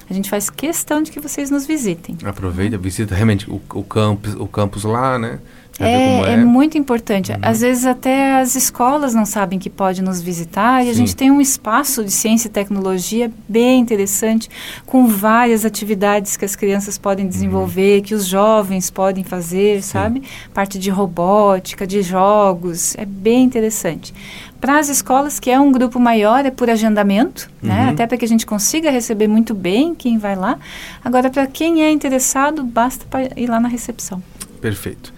a 0.10 0.14
gente 0.14 0.30
faz 0.30 0.50
questão 0.50 1.02
de 1.02 1.12
que 1.12 1.20
vocês 1.20 1.52
nos 1.52 1.66
visitem. 1.66 2.18
Aproveita, 2.24 2.78
visita 2.78 3.14
realmente 3.14 3.50
o, 3.50 3.62
o 3.74 3.84
campus, 3.84 4.36
o 4.36 4.48
campus 4.48 4.86
lá, 4.86 5.20
né? 5.20 5.40
É, 5.80 6.30
é, 6.30 6.34
é, 6.34 6.38
muito 6.38 6.78
importante. 6.78 7.32
Uhum. 7.32 7.38
Às 7.42 7.62
vezes 7.62 7.86
até 7.86 8.40
as 8.40 8.56
escolas 8.56 9.14
não 9.14 9.26
sabem 9.26 9.60
que 9.60 9.70
pode 9.70 10.02
nos 10.02 10.22
visitar 10.22 10.82
e 10.82 10.86
Sim. 10.86 10.92
a 10.92 10.94
gente 10.94 11.16
tem 11.16 11.30
um 11.30 11.40
espaço 11.40 12.04
de 12.04 12.12
ciência 12.12 12.48
e 12.48 12.52
tecnologia 12.52 13.32
bem 13.48 13.80
interessante, 13.80 14.50
com 14.86 15.08
várias 15.08 15.66
atividades 15.66 16.36
que 16.36 16.46
as 16.46 16.56
crianças 16.56 16.98
podem 16.98 17.26
uhum. 17.26 17.32
desenvolver, 17.32 17.98
uhum. 17.98 18.04
que 18.04 18.16
os 18.16 18.26
jovens 18.26 18.90
podem 18.90 19.24
fazer, 19.24 19.84
Sim. 19.84 19.90
sabe? 19.90 20.24
Parte 20.54 20.80
de 20.80 20.90
robótica, 20.90 21.86
de 21.86 22.02
jogos, 22.02 22.96
é 22.98 23.06
bem 23.06 23.44
interessante. 23.44 24.14
Para 24.60 24.80
as 24.80 24.90
escolas, 24.90 25.40
que 25.40 25.52
é 25.52 25.60
um 25.60 25.72
grupo 25.72 26.00
maior, 26.00 26.44
é 26.44 26.50
por 26.50 26.70
agendamento, 26.70 27.50
né? 27.62 27.74
uhum. 27.74 27.86
né? 27.86 27.90
até 27.92 28.08
para 28.08 28.18
que 28.18 28.26
a 28.26 28.28
gente 28.28 28.46
consiga 28.46 28.90
receber 28.90 29.28
muito 29.28 29.54
bem 29.54 29.94
quem 29.94 30.18
vai 30.18 30.36
lá. 30.36 30.58
Agora, 31.06 31.30
para 31.30 31.46
quem 31.46 31.84
é 31.84 31.92
interessado, 31.92 32.64
basta 32.64 33.06
ir 33.36 33.48
lá 33.48 33.60
na 33.60 33.68
recepção. 33.68 34.22
Perfeito. 34.60 35.14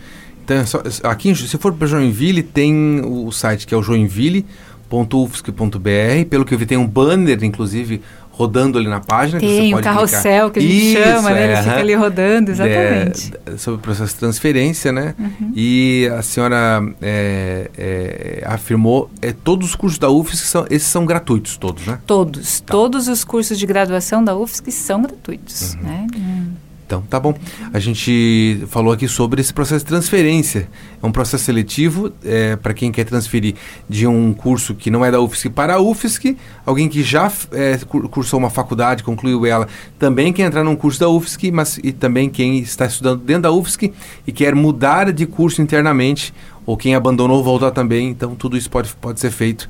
Então, 0.49 0.65
só, 0.65 0.81
aqui, 1.03 1.35
se 1.35 1.57
for 1.59 1.71
para 1.73 1.85
Joinville, 1.85 2.41
tem 2.41 3.01
o 3.05 3.31
site 3.31 3.67
que 3.67 3.73
é 3.73 3.77
o 3.77 3.83
joinville.ufsc.br. 3.83 6.25
Pelo 6.27 6.43
que 6.43 6.55
eu 6.55 6.57
vi, 6.57 6.65
tem 6.65 6.77
um 6.77 6.87
banner, 6.87 7.43
inclusive, 7.43 8.01
rodando 8.31 8.79
ali 8.79 8.87
na 8.87 8.99
página. 8.99 9.39
Tem, 9.39 9.75
o 9.75 9.81
carrossel 9.81 10.49
que 10.49 10.57
a 10.57 10.61
gente 10.61 10.93
Isso, 10.93 11.03
chama, 11.03 11.29
né? 11.31 11.51
Ele 11.51 11.61
fica 11.61 11.75
ali 11.75 11.93
rodando, 11.93 12.49
exatamente. 12.49 13.31
É, 13.45 13.57
sobre 13.57 13.79
o 13.79 13.81
processo 13.81 14.13
de 14.13 14.19
transferência, 14.21 14.91
né? 14.91 15.13
Uhum. 15.19 15.51
E 15.53 16.09
a 16.17 16.23
senhora 16.23 16.81
é, 16.99 17.69
é, 17.77 18.43
afirmou, 18.45 19.11
é, 19.21 19.33
todos 19.33 19.67
os 19.67 19.75
cursos 19.75 19.99
da 19.99 20.09
UFSC, 20.09 20.45
são, 20.45 20.65
esses 20.69 20.87
são 20.87 21.05
gratuitos, 21.05 21.57
todos, 21.57 21.85
né? 21.85 21.99
Todos. 22.07 22.61
Tá. 22.61 22.71
Todos 22.71 23.07
os 23.07 23.23
cursos 23.23 23.59
de 23.59 23.67
graduação 23.67 24.23
da 24.23 24.35
UFSC 24.35 24.71
são 24.71 25.01
gratuitos, 25.01 25.75
uhum. 25.75 25.81
né? 25.81 26.07
Então, 26.89 27.03
tá 27.03 27.19
bom. 27.19 27.35
A 27.71 27.77
gente 27.77 28.63
falou 28.67 28.91
aqui 28.91 29.07
sobre 29.07 29.39
esse 29.39 29.53
processo 29.53 29.85
de 29.85 29.89
transferência. 29.89 30.67
É 31.01 31.05
um 31.05 31.11
processo 31.11 31.43
seletivo 31.43 32.11
é, 32.25 32.55
para 32.55 32.73
quem 32.73 32.91
quer 32.91 33.03
transferir 33.03 33.53
de 33.87 34.07
um 34.07 34.33
curso 34.33 34.73
que 34.73 34.89
não 34.89 35.05
é 35.05 35.11
da 35.11 35.21
UFSC 35.21 35.51
para 35.51 35.75
a 35.75 35.79
UFSC. 35.79 36.35
Alguém 36.65 36.89
que 36.89 37.03
já 37.03 37.31
é, 37.51 37.77
cursou 38.09 38.39
uma 38.39 38.49
faculdade, 38.49 39.03
concluiu 39.03 39.45
ela, 39.45 39.67
também 39.99 40.33
quer 40.33 40.47
entrar 40.47 40.63
num 40.63 40.75
curso 40.75 40.99
da 40.99 41.07
UFSC, 41.07 41.51
mas 41.51 41.79
e 41.83 41.91
também 41.91 42.27
quem 42.27 42.57
está 42.57 42.87
estudando 42.87 43.21
dentro 43.21 43.43
da 43.43 43.51
UFSC 43.51 43.93
e 44.25 44.31
quer 44.31 44.55
mudar 44.55 45.13
de 45.13 45.27
curso 45.27 45.61
internamente, 45.61 46.33
ou 46.65 46.75
quem 46.75 46.95
abandonou 46.95 47.43
voltar 47.43 47.69
também. 47.69 48.09
Então, 48.09 48.33
tudo 48.33 48.57
isso 48.57 48.67
pode, 48.67 48.95
pode 48.95 49.19
ser 49.19 49.29
feito. 49.29 49.69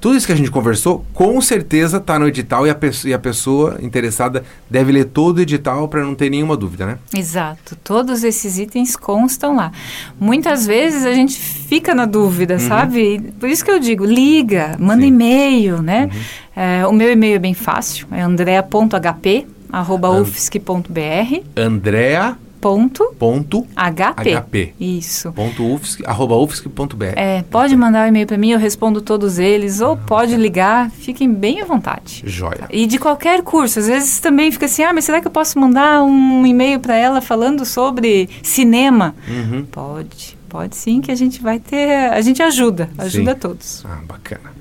Tudo 0.00 0.16
isso 0.16 0.26
que 0.26 0.32
a 0.32 0.36
gente 0.36 0.50
conversou, 0.50 1.04
com 1.12 1.40
certeza 1.40 1.96
está 1.96 2.18
no 2.18 2.28
edital 2.28 2.66
e 2.66 2.70
a, 2.70 2.76
e 3.04 3.12
a, 3.12 3.18
pessoa 3.18 3.78
interessada 3.82 4.44
deve 4.70 4.92
ler 4.92 5.06
todo 5.06 5.38
o 5.38 5.40
edital 5.40 5.88
para 5.88 6.04
não 6.04 6.14
ter 6.14 6.30
nenhuma 6.30 6.56
dúvida, 6.56 6.86
né? 6.86 6.98
Exato. 7.16 7.76
Todos 7.82 8.22
esses 8.22 8.58
itens 8.58 8.94
constam 8.94 9.56
lá. 9.56 9.72
Muitas 10.18 10.66
vezes 10.66 11.04
a 11.04 11.12
gente 11.12 11.38
fica 11.38 11.94
na 11.94 12.04
dúvida, 12.04 12.54
uhum. 12.54 12.60
sabe? 12.60 13.32
Por 13.40 13.48
isso 13.48 13.64
que 13.64 13.70
eu 13.70 13.80
digo, 13.80 14.04
liga, 14.04 14.76
manda 14.78 15.04
e-mail, 15.04 15.82
né? 15.82 16.08
Uhum. 16.12 16.62
É, 16.62 16.86
o 16.86 16.92
meu 16.92 17.10
e-mail 17.10 17.36
é 17.36 17.40
bem 17.40 17.54
fácil, 17.54 18.06
é 18.12 18.20
andrea.hp 18.20 19.46
arroba 19.70 20.08
ufsc.br 20.10 21.42
Andrea 21.54 22.36
Ponto, 22.60 23.14
ponto 23.18 23.66
HP. 23.76 24.34
HP. 24.34 24.74
Isso. 24.80 25.32
Ponto 25.32 25.74
ufsc, 25.74 26.02
arroba 26.04 26.36
ufsc.br. 26.36 27.14
É, 27.14 27.42
pode 27.42 27.76
mandar 27.76 28.04
um 28.04 28.08
e-mail 28.08 28.26
para 28.26 28.36
mim, 28.36 28.50
eu 28.50 28.58
respondo 28.58 29.00
todos 29.00 29.38
eles, 29.38 29.80
ou 29.80 29.92
ah, 29.92 29.96
pode 29.96 30.36
ligar, 30.36 30.90
fiquem 30.90 31.32
bem 31.32 31.60
à 31.60 31.64
vontade. 31.64 32.22
Joia. 32.26 32.66
E 32.70 32.86
de 32.86 32.98
qualquer 32.98 33.42
curso, 33.42 33.78
às 33.78 33.86
vezes 33.86 34.18
também 34.18 34.50
fica 34.50 34.66
assim, 34.66 34.82
ah, 34.82 34.92
mas 34.92 35.04
será 35.04 35.20
que 35.20 35.26
eu 35.26 35.30
posso 35.30 35.58
mandar 35.58 36.02
um 36.02 36.44
e-mail 36.44 36.80
para 36.80 36.96
ela 36.96 37.20
falando 37.20 37.64
sobre 37.64 38.28
cinema? 38.42 39.14
Uhum. 39.28 39.64
Pode, 39.64 40.36
pode 40.48 40.74
sim, 40.74 41.00
que 41.00 41.12
a 41.12 41.16
gente 41.16 41.40
vai 41.40 41.60
ter, 41.60 42.10
a 42.10 42.20
gente 42.20 42.42
ajuda, 42.42 42.90
ajuda 42.98 43.34
sim. 43.34 43.38
todos. 43.38 43.84
Ah, 43.86 44.00
bacana. 44.06 44.58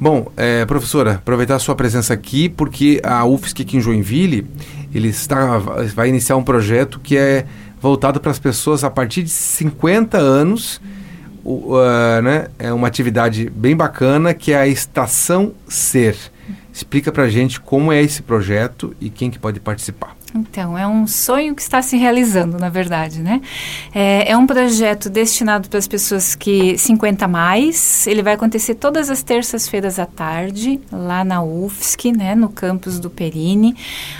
Bom, 0.00 0.30
é, 0.36 0.64
professora, 0.64 1.14
aproveitar 1.14 1.56
a 1.56 1.58
sua 1.58 1.74
presença 1.74 2.14
aqui, 2.14 2.48
porque 2.48 3.00
a 3.02 3.24
UFSC 3.24 3.62
aqui 3.62 3.76
em 3.76 3.80
Joinville, 3.80 4.46
ele 4.92 5.08
está, 5.08 5.58
vai 5.94 6.08
iniciar 6.08 6.36
um 6.36 6.42
projeto 6.42 7.00
que 7.00 7.16
é 7.16 7.46
voltado 7.80 8.20
para 8.20 8.30
as 8.30 8.38
pessoas 8.38 8.82
a 8.84 8.90
partir 8.90 9.22
de 9.22 9.30
50 9.30 10.18
anos, 10.18 10.80
uh, 11.44 12.22
né? 12.22 12.48
É 12.58 12.72
uma 12.72 12.88
atividade 12.88 13.50
bem 13.50 13.76
bacana 13.76 14.34
que 14.34 14.52
é 14.52 14.58
a 14.58 14.66
Estação 14.66 15.54
Ser. 15.68 16.16
Explica 16.72 17.12
para 17.12 17.24
a 17.24 17.28
gente 17.28 17.60
como 17.60 17.92
é 17.92 18.02
esse 18.02 18.22
projeto 18.22 18.94
e 19.00 19.10
quem 19.10 19.30
que 19.30 19.38
pode 19.38 19.60
participar. 19.60 20.17
Então, 20.34 20.76
é 20.76 20.86
um 20.86 21.06
sonho 21.06 21.54
que 21.54 21.62
está 21.62 21.80
se 21.80 21.96
realizando, 21.96 22.58
na 22.58 22.68
verdade, 22.68 23.20
né? 23.20 23.40
É, 23.94 24.32
é 24.32 24.36
um 24.36 24.46
projeto 24.46 25.08
destinado 25.08 25.68
para 25.68 25.78
as 25.78 25.88
pessoas 25.88 26.34
que 26.34 26.76
50 26.76 27.26
mais. 27.26 28.06
Ele 28.06 28.22
vai 28.22 28.34
acontecer 28.34 28.74
todas 28.74 29.10
as 29.10 29.22
terças-feiras 29.22 29.98
à 29.98 30.06
tarde, 30.06 30.80
lá 30.92 31.24
na 31.24 31.42
UFSC, 31.42 32.12
né, 32.12 32.34
no 32.34 32.50
campus 32.50 33.00
do 33.00 33.08
Perini. 33.08 33.74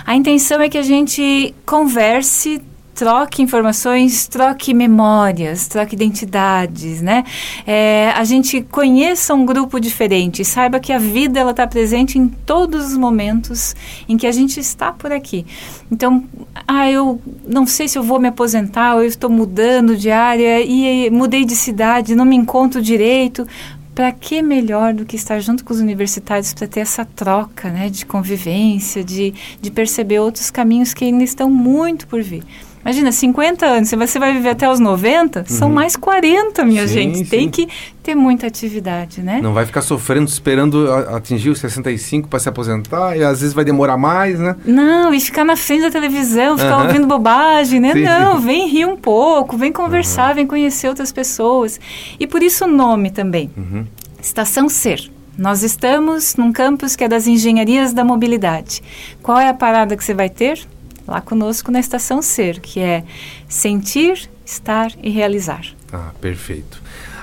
A 0.05 0.15
intenção 0.15 0.61
é 0.61 0.69
que 0.69 0.77
a 0.77 0.83
gente 0.83 1.53
converse 1.65 2.61
troque 2.99 3.41
informações, 3.41 4.27
troque 4.27 4.73
memórias, 4.73 5.69
troque 5.69 5.95
identidades, 5.95 7.01
né? 7.01 7.23
É, 7.65 8.11
a 8.13 8.25
gente 8.25 8.61
conheça 8.61 9.33
um 9.33 9.45
grupo 9.45 9.79
diferente, 9.79 10.43
saiba 10.43 10.81
que 10.81 10.91
a 10.91 10.97
vida 10.97 11.39
ela 11.39 11.51
está 11.51 11.65
presente 11.65 12.19
em 12.19 12.27
todos 12.27 12.87
os 12.87 12.97
momentos 12.97 13.73
em 14.09 14.17
que 14.17 14.27
a 14.27 14.33
gente 14.33 14.59
está 14.59 14.91
por 14.91 15.13
aqui. 15.13 15.45
Então, 15.89 16.25
ah, 16.67 16.91
eu 16.91 17.21
não 17.47 17.65
sei 17.65 17.87
se 17.87 17.97
eu 17.97 18.03
vou 18.03 18.19
me 18.19 18.27
aposentar, 18.27 18.95
ou 18.95 19.01
eu 19.01 19.07
estou 19.07 19.29
mudando 19.29 19.95
de 19.95 20.11
área 20.11 20.61
e 20.61 21.09
mudei 21.09 21.45
de 21.45 21.55
cidade, 21.55 22.15
não 22.15 22.25
me 22.25 22.35
encontro 22.35 22.81
direito 22.81 23.47
para 23.95 24.11
que 24.11 24.41
melhor 24.41 24.93
do 24.93 25.05
que 25.05 25.15
estar 25.15 25.39
junto 25.39 25.63
com 25.63 25.73
os 25.73 25.79
universitários 25.79 26.53
para 26.53 26.67
ter 26.67 26.81
essa 26.81 27.05
troca 27.05 27.69
né, 27.69 27.89
de 27.89 28.05
convivência, 28.05 29.05
de, 29.05 29.33
de 29.61 29.71
perceber 29.71 30.19
outros 30.19 30.51
caminhos 30.51 30.93
que 30.93 31.05
ainda 31.05 31.23
estão 31.23 31.49
muito 31.49 32.07
por 32.07 32.21
vir. 32.21 32.43
Imagina, 32.89 33.11
50 33.11 33.65
anos, 33.67 33.89
se 33.89 33.95
você 33.95 34.17
vai 34.17 34.33
viver 34.33 34.49
até 34.49 34.67
os 34.67 34.79
90, 34.79 35.41
uhum. 35.41 35.45
são 35.45 35.69
mais 35.69 35.95
40, 35.95 36.65
minha 36.65 36.87
sim, 36.87 36.93
gente. 36.95 37.17
Sim. 37.19 37.25
Tem 37.25 37.47
que 37.47 37.67
ter 38.01 38.15
muita 38.15 38.47
atividade, 38.47 39.21
né? 39.21 39.39
Não 39.43 39.53
vai 39.53 39.63
ficar 39.63 39.83
sofrendo, 39.83 40.27
esperando 40.27 40.91
atingir 40.91 41.51
os 41.51 41.59
65 41.59 42.27
para 42.27 42.39
se 42.39 42.49
aposentar, 42.49 43.15
e 43.15 43.23
às 43.23 43.41
vezes 43.41 43.53
vai 43.53 43.63
demorar 43.63 43.95
mais, 43.95 44.39
né? 44.39 44.55
Não, 44.65 45.13
e 45.13 45.19
ficar 45.19 45.45
na 45.45 45.55
frente 45.55 45.83
da 45.83 45.91
televisão, 45.91 46.57
ficar 46.57 46.77
uhum. 46.77 46.87
ouvindo 46.87 47.05
bobagem, 47.05 47.79
né? 47.79 47.93
Sim, 47.93 48.01
Não, 48.01 48.39
vem 48.39 48.67
rir 48.67 48.85
um 48.85 48.97
pouco, 48.97 49.55
vem 49.55 49.71
conversar, 49.71 50.29
uhum. 50.29 50.35
vem 50.35 50.47
conhecer 50.47 50.87
outras 50.87 51.11
pessoas. 51.11 51.79
E 52.19 52.25
por 52.25 52.41
isso 52.41 52.65
o 52.65 52.67
nome 52.67 53.11
também. 53.11 53.51
Uhum. 53.55 53.85
Estação 54.19 54.67
Ser. 54.67 55.11
Nós 55.37 55.61
estamos 55.61 56.35
num 56.35 56.51
campus 56.51 56.95
que 56.95 57.03
é 57.03 57.07
das 57.07 57.27
engenharias 57.27 57.93
da 57.93 58.03
mobilidade. 58.03 58.81
Qual 59.21 59.39
é 59.39 59.47
a 59.47 59.53
parada 59.53 59.95
que 59.95 60.03
você 60.03 60.15
vai 60.15 60.27
ter? 60.27 60.67
Lá 61.09 61.21
conosco 61.21 61.71
na 61.71 61.79
Estação 61.79 62.21
Ser, 62.21 62.59
que 62.59 62.79
é 62.79 63.03
sentir, 63.47 64.29
estar 64.45 64.91
e 65.01 65.09
realizar. 65.09 65.65
Ah, 65.91 66.11
perfeito. 66.21 66.81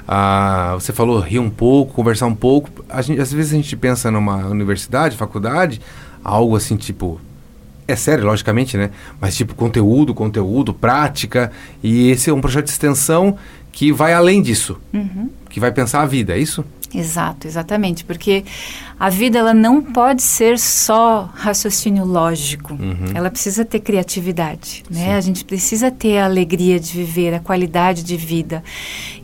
Ah, 0.09 0.73
você 0.75 0.93
falou 0.93 1.19
rir 1.19 1.39
um 1.39 1.51
pouco, 1.51 1.95
conversar 1.95 2.27
um 2.27 2.35
pouco. 2.35 2.85
Gente, 3.03 3.21
às 3.21 3.33
vezes 3.33 3.53
a 3.53 3.57
gente 3.57 3.77
pensa 3.77 4.11
numa 4.11 4.47
universidade, 4.47 5.17
faculdade, 5.17 5.81
algo 6.23 6.57
assim 6.57 6.77
tipo. 6.77 7.21
É 7.89 7.95
sério, 7.95 8.25
logicamente, 8.25 8.77
né? 8.77 8.91
Mas 9.21 9.37
tipo 9.37 9.55
conteúdo, 9.55 10.13
conteúdo, 10.13 10.75
prática. 10.75 11.53
E 11.83 12.11
esse 12.11 12.31
é 12.31 12.33
um 12.33 12.41
projeto 12.41 12.65
de 12.65 12.73
extensão 12.73 13.37
que 13.71 13.93
vai 13.93 14.13
além 14.13 14.43
disso. 14.43 14.77
Uhum. 14.93 15.31
Que 15.49 15.61
vai 15.61 15.71
pensar 15.71 16.03
a 16.03 16.07
vida, 16.07 16.35
é 16.35 16.39
isso? 16.39 16.65
Exato, 16.97 17.47
exatamente, 17.47 18.05
porque 18.05 18.45
a 18.99 19.11
vida 19.11 19.39
ela 19.39 19.53
não 19.53 19.83
pode 19.83 20.23
ser 20.23 20.59
só 20.59 21.31
raciocínio 21.35 22.05
lógico. 22.05 22.73
Uhum. 22.73 23.13
Ela 23.15 23.31
precisa 23.31 23.65
ter 23.65 23.81
criatividade, 23.81 24.83
né? 24.91 25.15
A 25.15 25.21
gente 25.21 25.45
precisa 25.45 25.91
ter 25.91 26.19
a 26.19 26.25
alegria 26.25 26.81
de 26.81 26.93
viver, 26.93 27.35
a 27.35 27.41
qualidade 27.41 28.03
de 28.03 28.17
vida. 28.17 28.65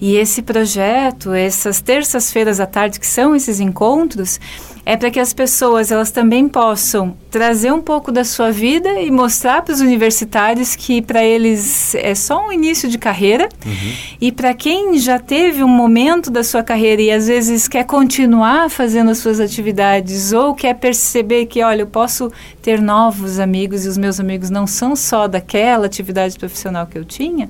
E 0.00 0.16
esse 0.16 0.42
projeto, 0.42 1.32
essas 1.32 1.80
terças-feiras 1.80 2.60
à 2.60 2.66
tarde 2.66 3.00
que 3.00 3.06
são 3.06 3.34
esses 3.34 3.60
encontros, 3.60 4.38
é 4.84 4.96
para 4.96 5.10
que 5.10 5.20
as 5.20 5.32
pessoas 5.32 5.92
elas 5.92 6.10
também 6.10 6.48
possam 6.48 7.16
trazer 7.30 7.72
um 7.72 7.80
pouco 7.80 8.10
da 8.10 8.24
sua 8.24 8.50
vida 8.50 9.00
e 9.00 9.10
mostrar 9.10 9.62
para 9.62 9.72
os 9.72 9.80
universitários 9.80 10.74
que 10.74 11.00
para 11.00 11.22
eles 11.22 11.94
é 11.94 12.14
só 12.14 12.48
um 12.48 12.52
início 12.52 12.88
de 12.88 12.98
carreira 12.98 13.48
uhum. 13.64 13.92
e 14.20 14.32
para 14.32 14.52
quem 14.54 14.98
já 14.98 15.18
teve 15.18 15.62
um 15.62 15.68
momento 15.68 16.30
da 16.30 16.42
sua 16.42 16.62
carreira 16.62 17.00
e 17.00 17.10
às 17.10 17.28
vezes 17.28 17.68
quer 17.68 17.84
continuar 17.84 18.68
fazendo 18.68 19.10
as 19.10 19.18
suas 19.18 19.38
atividades 19.38 20.32
ou 20.32 20.54
quer 20.54 20.74
perceber 20.74 21.46
que 21.46 21.62
olha 21.62 21.82
eu 21.82 21.86
posso 21.86 22.32
ter 22.60 22.80
novos 22.80 23.38
amigos 23.38 23.86
e 23.86 23.88
os 23.88 23.96
meus 23.96 24.18
amigos 24.18 24.50
não 24.50 24.66
são 24.66 24.96
só 24.96 25.28
daquela 25.28 25.86
atividade 25.86 26.38
profissional 26.38 26.86
que 26.86 26.98
eu 26.98 27.04
tinha 27.04 27.48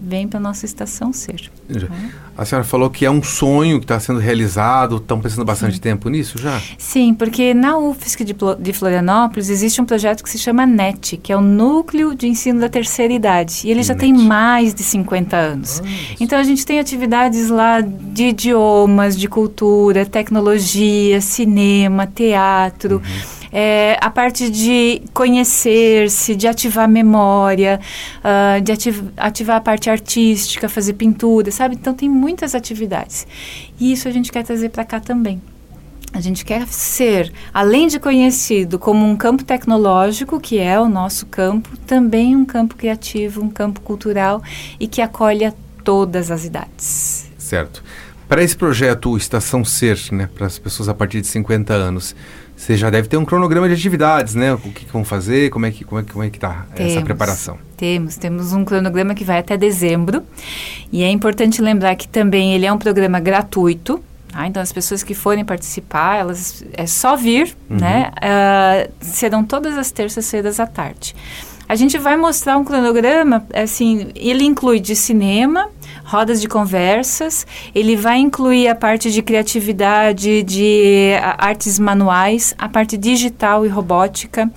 vem 0.00 0.28
para 0.28 0.38
a 0.38 0.42
nossa 0.42 0.66
estação 0.66 1.12
ser. 1.12 1.50
A 2.36 2.44
senhora 2.44 2.64
falou 2.64 2.90
que 2.90 3.04
é 3.04 3.10
um 3.10 3.22
sonho 3.22 3.78
que 3.78 3.84
está 3.84 3.98
sendo 3.98 4.18
realizado, 4.18 4.96
estão 4.96 5.20
pensando 5.20 5.44
bastante 5.44 5.76
Sim. 5.76 5.80
tempo 5.80 6.08
nisso 6.08 6.38
já? 6.38 6.60
Sim, 6.76 7.14
porque 7.14 7.54
na 7.54 7.78
UFSC 7.78 8.24
de, 8.24 8.36
de, 8.58 8.72
Florianópolis 8.72 9.48
existe 9.48 9.80
um 9.80 9.86
projeto 9.86 10.22
que 10.22 10.28
se 10.28 10.38
chama 10.38 10.66
NET, 10.66 11.16
que 11.16 11.32
é 11.32 11.36
o 11.36 11.40
Núcleo 11.40 12.14
de 12.14 12.28
Ensino 12.28 12.60
da 12.60 12.68
Terceira 12.68 13.12
Idade. 13.12 13.62
E 13.64 13.70
ele 13.70 13.82
já 13.82 13.94
NET. 13.94 14.00
tem 14.00 14.12
mais 14.12 14.74
de 14.74 14.82
50 14.82 15.36
anos. 15.36 15.80
Nossa. 15.80 15.92
Então 16.20 16.38
a 16.38 16.44
gente 16.44 16.64
tem 16.66 16.78
atividades 16.78 17.48
lá 17.48 17.80
de 17.80 18.24
idiomas, 18.24 19.16
de 19.16 19.28
cultura, 19.28 20.04
tecnologia, 20.04 21.20
cinema, 21.22 22.06
teatro. 22.06 22.96
Uhum 22.96 23.36
é, 23.58 23.96
a 24.02 24.10
parte 24.10 24.50
de 24.50 25.00
conhecer-se, 25.14 26.36
de 26.36 26.46
ativar 26.46 26.84
a 26.84 26.88
memória, 26.88 27.80
uh, 28.18 28.60
de 28.60 28.70
ativ 28.70 29.02
ativar 29.16 29.56
a 29.56 29.60
parte 29.62 29.88
artística, 29.88 30.68
fazer 30.68 30.92
pintura, 30.92 31.50
sabe? 31.50 31.74
Então 31.74 31.94
tem 31.94 32.06
muitas 32.06 32.54
atividades. 32.54 33.26
E 33.80 33.92
isso 33.92 34.08
a 34.08 34.10
gente 34.10 34.30
quer 34.30 34.44
trazer 34.44 34.68
para 34.68 34.84
cá 34.84 35.00
também. 35.00 35.40
A 36.12 36.20
gente 36.20 36.44
quer 36.44 36.66
ser, 36.66 37.32
além 37.52 37.88
de 37.88 37.98
conhecido 37.98 38.78
como 38.78 39.06
um 39.06 39.16
campo 39.16 39.42
tecnológico, 39.42 40.38
que 40.38 40.58
é 40.58 40.78
o 40.78 40.86
nosso 40.86 41.24
campo, 41.24 41.78
também 41.86 42.36
um 42.36 42.44
campo 42.44 42.76
criativo, 42.76 43.42
um 43.42 43.48
campo 43.48 43.80
cultural 43.80 44.42
e 44.78 44.86
que 44.86 45.00
acolha 45.00 45.54
todas 45.82 46.30
as 46.30 46.44
idades. 46.44 47.30
Certo. 47.38 47.82
Para 48.28 48.42
esse 48.42 48.56
projeto 48.56 49.16
Estação 49.16 49.64
Ser, 49.64 49.98
né, 50.10 50.28
para 50.34 50.46
as 50.46 50.58
pessoas 50.58 50.88
a 50.88 50.94
partir 50.94 51.20
de 51.20 51.28
50 51.28 51.72
anos, 51.72 52.14
você 52.56 52.74
já 52.74 52.88
deve 52.88 53.06
ter 53.06 53.18
um 53.18 53.24
cronograma 53.24 53.68
de 53.68 53.74
atividades, 53.74 54.34
né? 54.34 54.54
O 54.54 54.58
que, 54.58 54.70
que 54.70 54.92
vão 54.92 55.04
fazer, 55.04 55.50
como 55.50 55.66
é 55.66 55.70
que 55.70 55.84
como 55.84 56.00
é, 56.00 56.04
como 56.04 56.24
é 56.24 56.30
que 56.30 56.38
tá 56.38 56.66
temos, 56.74 56.92
essa 56.92 57.02
preparação? 57.02 57.58
Temos, 57.76 58.16
temos 58.16 58.52
um 58.54 58.64
cronograma 58.64 59.14
que 59.14 59.24
vai 59.24 59.38
até 59.38 59.56
dezembro. 59.58 60.22
E 60.90 61.02
é 61.02 61.10
importante 61.10 61.60
lembrar 61.60 61.94
que 61.96 62.08
também 62.08 62.54
ele 62.54 62.64
é 62.64 62.72
um 62.72 62.78
programa 62.78 63.20
gratuito. 63.20 64.02
Tá? 64.32 64.46
Então 64.46 64.62
as 64.62 64.72
pessoas 64.72 65.02
que 65.02 65.14
forem 65.14 65.44
participar, 65.44 66.16
elas 66.16 66.64
é 66.72 66.86
só 66.86 67.14
vir, 67.14 67.54
uhum. 67.68 67.76
né? 67.76 68.10
Uh, 68.16 68.92
serão 69.00 69.44
todas 69.44 69.76
as 69.76 69.90
terças-feiras 69.90 70.58
à 70.58 70.66
tarde. 70.66 71.14
A 71.68 71.74
gente 71.74 71.98
vai 71.98 72.16
mostrar 72.16 72.56
um 72.56 72.64
cronograma, 72.64 73.44
assim, 73.52 74.08
ele 74.14 74.44
inclui 74.44 74.78
de 74.78 74.94
cinema, 74.94 75.68
rodas 76.06 76.40
de 76.40 76.48
conversas. 76.48 77.46
Ele 77.74 77.96
vai 77.96 78.18
incluir 78.18 78.68
a 78.68 78.74
parte 78.74 79.10
de 79.10 79.20
criatividade, 79.20 80.42
de 80.44 81.12
artes 81.36 81.78
manuais, 81.78 82.54
a 82.56 82.68
parte 82.68 82.96
digital 82.96 83.66
e 83.66 83.68
robótica, 83.68 84.50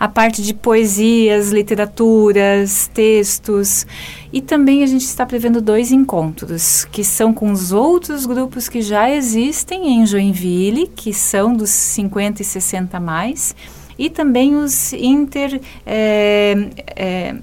a 0.00 0.08
parte 0.08 0.42
de 0.42 0.54
poesias, 0.54 1.50
literaturas, 1.50 2.90
textos. 2.92 3.86
E 4.32 4.40
também 4.40 4.82
a 4.82 4.86
gente 4.86 5.04
está 5.04 5.26
prevendo 5.26 5.60
dois 5.60 5.92
encontros, 5.92 6.86
que 6.90 7.04
são 7.04 7.32
com 7.32 7.52
os 7.52 7.70
outros 7.70 8.24
grupos 8.24 8.68
que 8.68 8.80
já 8.80 9.10
existem 9.10 9.88
em 9.88 10.06
Joinville, 10.06 10.88
que 10.88 11.12
são 11.12 11.54
dos 11.54 11.70
50 11.70 12.40
e 12.40 12.44
60 12.44 12.98
mais, 12.98 13.54
e 13.98 14.08
também 14.08 14.56
os 14.56 14.92
inter. 14.94 15.60
É, 15.86 16.68
é, 16.96 17.34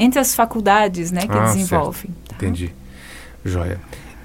entre 0.00 0.20
as 0.20 0.32
faculdades 0.32 1.10
né, 1.10 1.22
que 1.22 1.36
ah, 1.36 1.42
desenvolvem. 1.46 2.12
Tá? 2.28 2.36
Entendi. 2.36 2.72
Joia. 3.44 3.78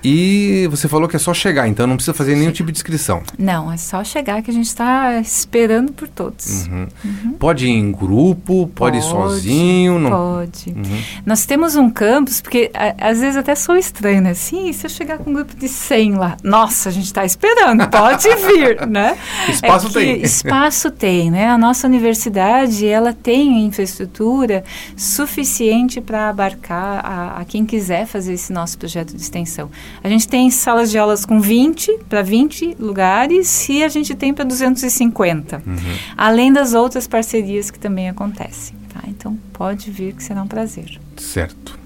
E 0.03 0.67
você 0.69 0.88
falou 0.88 1.07
que 1.07 1.15
é 1.15 1.19
só 1.19 1.33
chegar, 1.33 1.67
então 1.67 1.88
não 1.88 1.95
precisa 1.95 2.13
fazer 2.13 2.36
nenhum 2.36 2.51
tipo 2.51 2.72
de 2.72 2.77
inscrição. 2.77 3.24
Não, 3.38 3.72
é 3.72 3.77
só 3.77 4.03
chegar 4.03 4.41
que 4.41 4.51
a 4.51 4.53
gente 4.53 4.67
está 4.67 5.19
esperando 5.19 5.93
por 5.93 6.07
todos. 6.07 6.67
Uhum. 6.67 6.88
Uhum. 7.05 7.31
Pode 7.39 7.67
ir 7.67 7.72
em 7.72 7.91
grupo, 7.91 8.67
pode, 8.67 8.72
pode 8.75 8.98
ir 8.98 9.01
sozinho? 9.01 10.00
Não... 10.00 10.10
Pode. 10.10 10.69
Uhum. 10.69 11.01
Nós 11.25 11.45
temos 11.45 11.75
um 11.75 11.89
campus, 11.89 12.41
porque 12.41 12.69
a, 12.74 13.10
às 13.10 13.19
vezes 13.19 13.38
até 13.38 13.55
sou 13.55 13.77
estranho, 13.77 14.22
né? 14.22 14.33
Sim, 14.33 14.74
se 14.74 14.86
eu 14.86 14.89
chegar 14.89 15.19
com 15.19 15.29
um 15.29 15.33
grupo 15.33 15.55
de 15.55 15.69
100 15.69 16.15
lá, 16.15 16.38
nossa, 16.43 16.89
a 16.89 16.91
gente 16.91 17.05
está 17.05 17.24
esperando, 17.24 17.88
pode 17.88 18.27
vir, 18.48 18.86
né? 18.88 19.17
Espaço 19.48 19.88
é 19.88 19.91
tem. 19.91 20.22
Espaço 20.22 20.91
tem, 20.91 21.31
né? 21.31 21.50
A 21.50 21.57
nossa 21.57 21.88
universidade, 21.88 22.86
ela 22.86 23.13
tem 23.13 23.65
infraestrutura 23.65 24.63
suficiente 24.98 26.01
para 26.01 26.29
abarcar 26.29 27.05
a, 27.05 27.41
a 27.41 27.45
quem 27.45 27.65
quiser 27.65 28.05
fazer 28.05 28.33
esse 28.33 28.51
nosso 28.51 28.77
projeto 28.77 29.15
de 29.15 29.22
extensão. 29.22 29.70
A 30.03 30.10
gente 30.10 30.27
tem 30.27 30.50
salas 30.50 30.90
de 30.90 30.98
aulas 30.98 31.25
com 31.25 31.40
20 31.40 32.00
para 32.08 32.22
20 32.22 32.77
lugares 32.79 33.68
e 33.70 33.84
a 33.84 33.90
gente 33.90 34.16
tem 34.16 34.34
para 34.34 34.46
250. 34.46 35.62
Uhum. 35.66 35.75
Além 36.16 36.51
das 36.51 36.74
outras 36.74 37.08
parcerias 37.08 37.70
que 37.70 37.79
também 37.79 38.10
acontecem. 38.10 38.75
Tá? 38.94 39.01
Então 39.08 39.38
pode 39.51 39.92
vir 39.92 40.14
que 40.14 40.24
será 40.24 40.42
um 40.42 40.48
prazer. 40.48 41.00
Certo. 41.18 41.77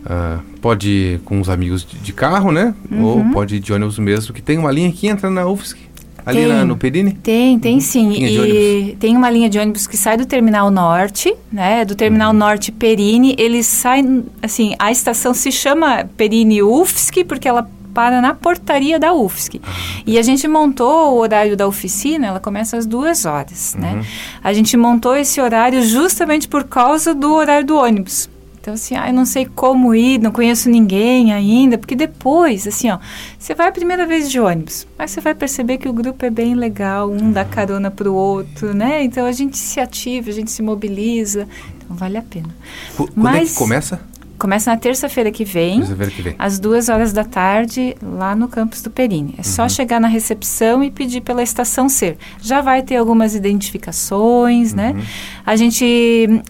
Uh, 0.00 0.42
pode 0.60 0.88
ir 0.88 1.20
com 1.20 1.40
os 1.40 1.50
amigos 1.50 1.84
de, 1.84 1.98
de 1.98 2.12
carro, 2.12 2.50
né? 2.50 2.74
Uhum. 2.90 3.04
Ou 3.04 3.24
pode 3.32 3.56
ir 3.56 3.60
de 3.60 3.72
ônibus 3.72 3.98
mesmo, 3.98 4.32
que 4.32 4.40
tem 4.40 4.56
uma 4.56 4.72
linha 4.72 4.90
que 4.90 5.06
entra 5.06 5.28
na 5.28 5.46
UFSC. 5.46 5.89
Ali 6.24 6.44
tem, 6.44 6.64
no 6.64 6.76
Perini? 6.76 7.12
Tem, 7.12 7.58
tem 7.58 7.74
uhum. 7.74 7.80
sim. 7.80 8.12
E 8.12 8.96
tem 8.98 9.16
uma 9.16 9.30
linha 9.30 9.48
de 9.48 9.58
ônibus 9.58 9.86
que 9.86 9.96
sai 9.96 10.16
do 10.16 10.26
Terminal 10.26 10.70
Norte, 10.70 11.34
né? 11.52 11.84
Do 11.84 11.94
Terminal 11.94 12.32
uhum. 12.32 12.38
Norte 12.38 12.72
Perini. 12.72 13.34
Ele 13.38 13.62
sai, 13.62 14.02
assim, 14.42 14.74
a 14.78 14.90
estação 14.90 15.34
se 15.34 15.50
chama 15.50 16.04
Perini 16.16 16.62
UFSC 16.62 17.24
porque 17.24 17.48
ela 17.48 17.68
para 17.92 18.20
na 18.20 18.34
portaria 18.34 18.98
da 18.98 19.12
UFSC. 19.12 19.60
Ah. 19.64 19.70
E 20.06 20.18
a 20.18 20.22
gente 20.22 20.46
montou 20.46 21.14
o 21.14 21.18
horário 21.18 21.56
da 21.56 21.66
oficina, 21.66 22.28
ela 22.28 22.40
começa 22.40 22.76
às 22.76 22.86
duas 22.86 23.24
horas, 23.24 23.74
né? 23.78 23.90
uhum. 23.90 23.98
né? 23.98 24.06
A 24.42 24.52
gente 24.52 24.76
montou 24.76 25.16
esse 25.16 25.40
horário 25.40 25.82
justamente 25.82 26.48
por 26.48 26.64
causa 26.64 27.14
do 27.14 27.34
horário 27.34 27.66
do 27.66 27.76
ônibus. 27.76 28.28
Então, 28.60 28.74
assim, 28.74 28.94
ah, 28.94 29.08
eu 29.08 29.14
não 29.14 29.24
sei 29.24 29.46
como 29.46 29.94
ir, 29.94 30.20
não 30.20 30.30
conheço 30.30 30.68
ninguém 30.68 31.32
ainda, 31.32 31.78
porque 31.78 31.96
depois, 31.96 32.66
assim, 32.66 32.90
ó, 32.90 32.98
você 33.38 33.54
vai 33.54 33.68
a 33.68 33.72
primeira 33.72 34.06
vez 34.06 34.30
de 34.30 34.38
ônibus, 34.38 34.86
mas 34.98 35.10
você 35.10 35.20
vai 35.22 35.34
perceber 35.34 35.78
que 35.78 35.88
o 35.88 35.92
grupo 35.94 36.26
é 36.26 36.30
bem 36.30 36.54
legal, 36.54 37.10
um 37.10 37.32
dá 37.32 37.42
carona 37.42 37.90
para 37.90 38.10
o 38.10 38.14
outro, 38.14 38.74
né? 38.74 39.02
Então, 39.02 39.24
a 39.24 39.32
gente 39.32 39.56
se 39.56 39.80
ativa, 39.80 40.28
a 40.28 40.32
gente 40.32 40.50
se 40.50 40.60
mobiliza, 40.62 41.48
então 41.78 41.96
vale 41.96 42.18
a 42.18 42.22
pena. 42.22 42.54
Quando 42.94 43.12
mas, 43.14 43.48
é 43.48 43.52
que 43.52 43.58
começa? 43.58 44.00
Começa 44.40 44.70
na 44.70 44.76
terça-feira 44.78 45.30
que 45.30 45.44
vem, 45.44 45.82
que 45.82 46.22
vem, 46.22 46.34
às 46.38 46.58
duas 46.58 46.88
horas 46.88 47.12
da 47.12 47.24
tarde, 47.24 47.94
lá 48.02 48.34
no 48.34 48.48
campus 48.48 48.80
do 48.80 48.90
Perini. 48.90 49.34
É 49.36 49.40
uhum. 49.40 49.44
só 49.44 49.68
chegar 49.68 50.00
na 50.00 50.08
recepção 50.08 50.82
e 50.82 50.90
pedir 50.90 51.20
pela 51.20 51.42
estação 51.42 51.90
Ser. 51.90 52.16
Já 52.40 52.62
vai 52.62 52.82
ter 52.82 52.96
algumas 52.96 53.34
identificações, 53.34 54.72
né? 54.72 54.92
uhum. 54.92 54.96
né? 54.96 55.06
A 55.44 55.56
gente 55.56 55.84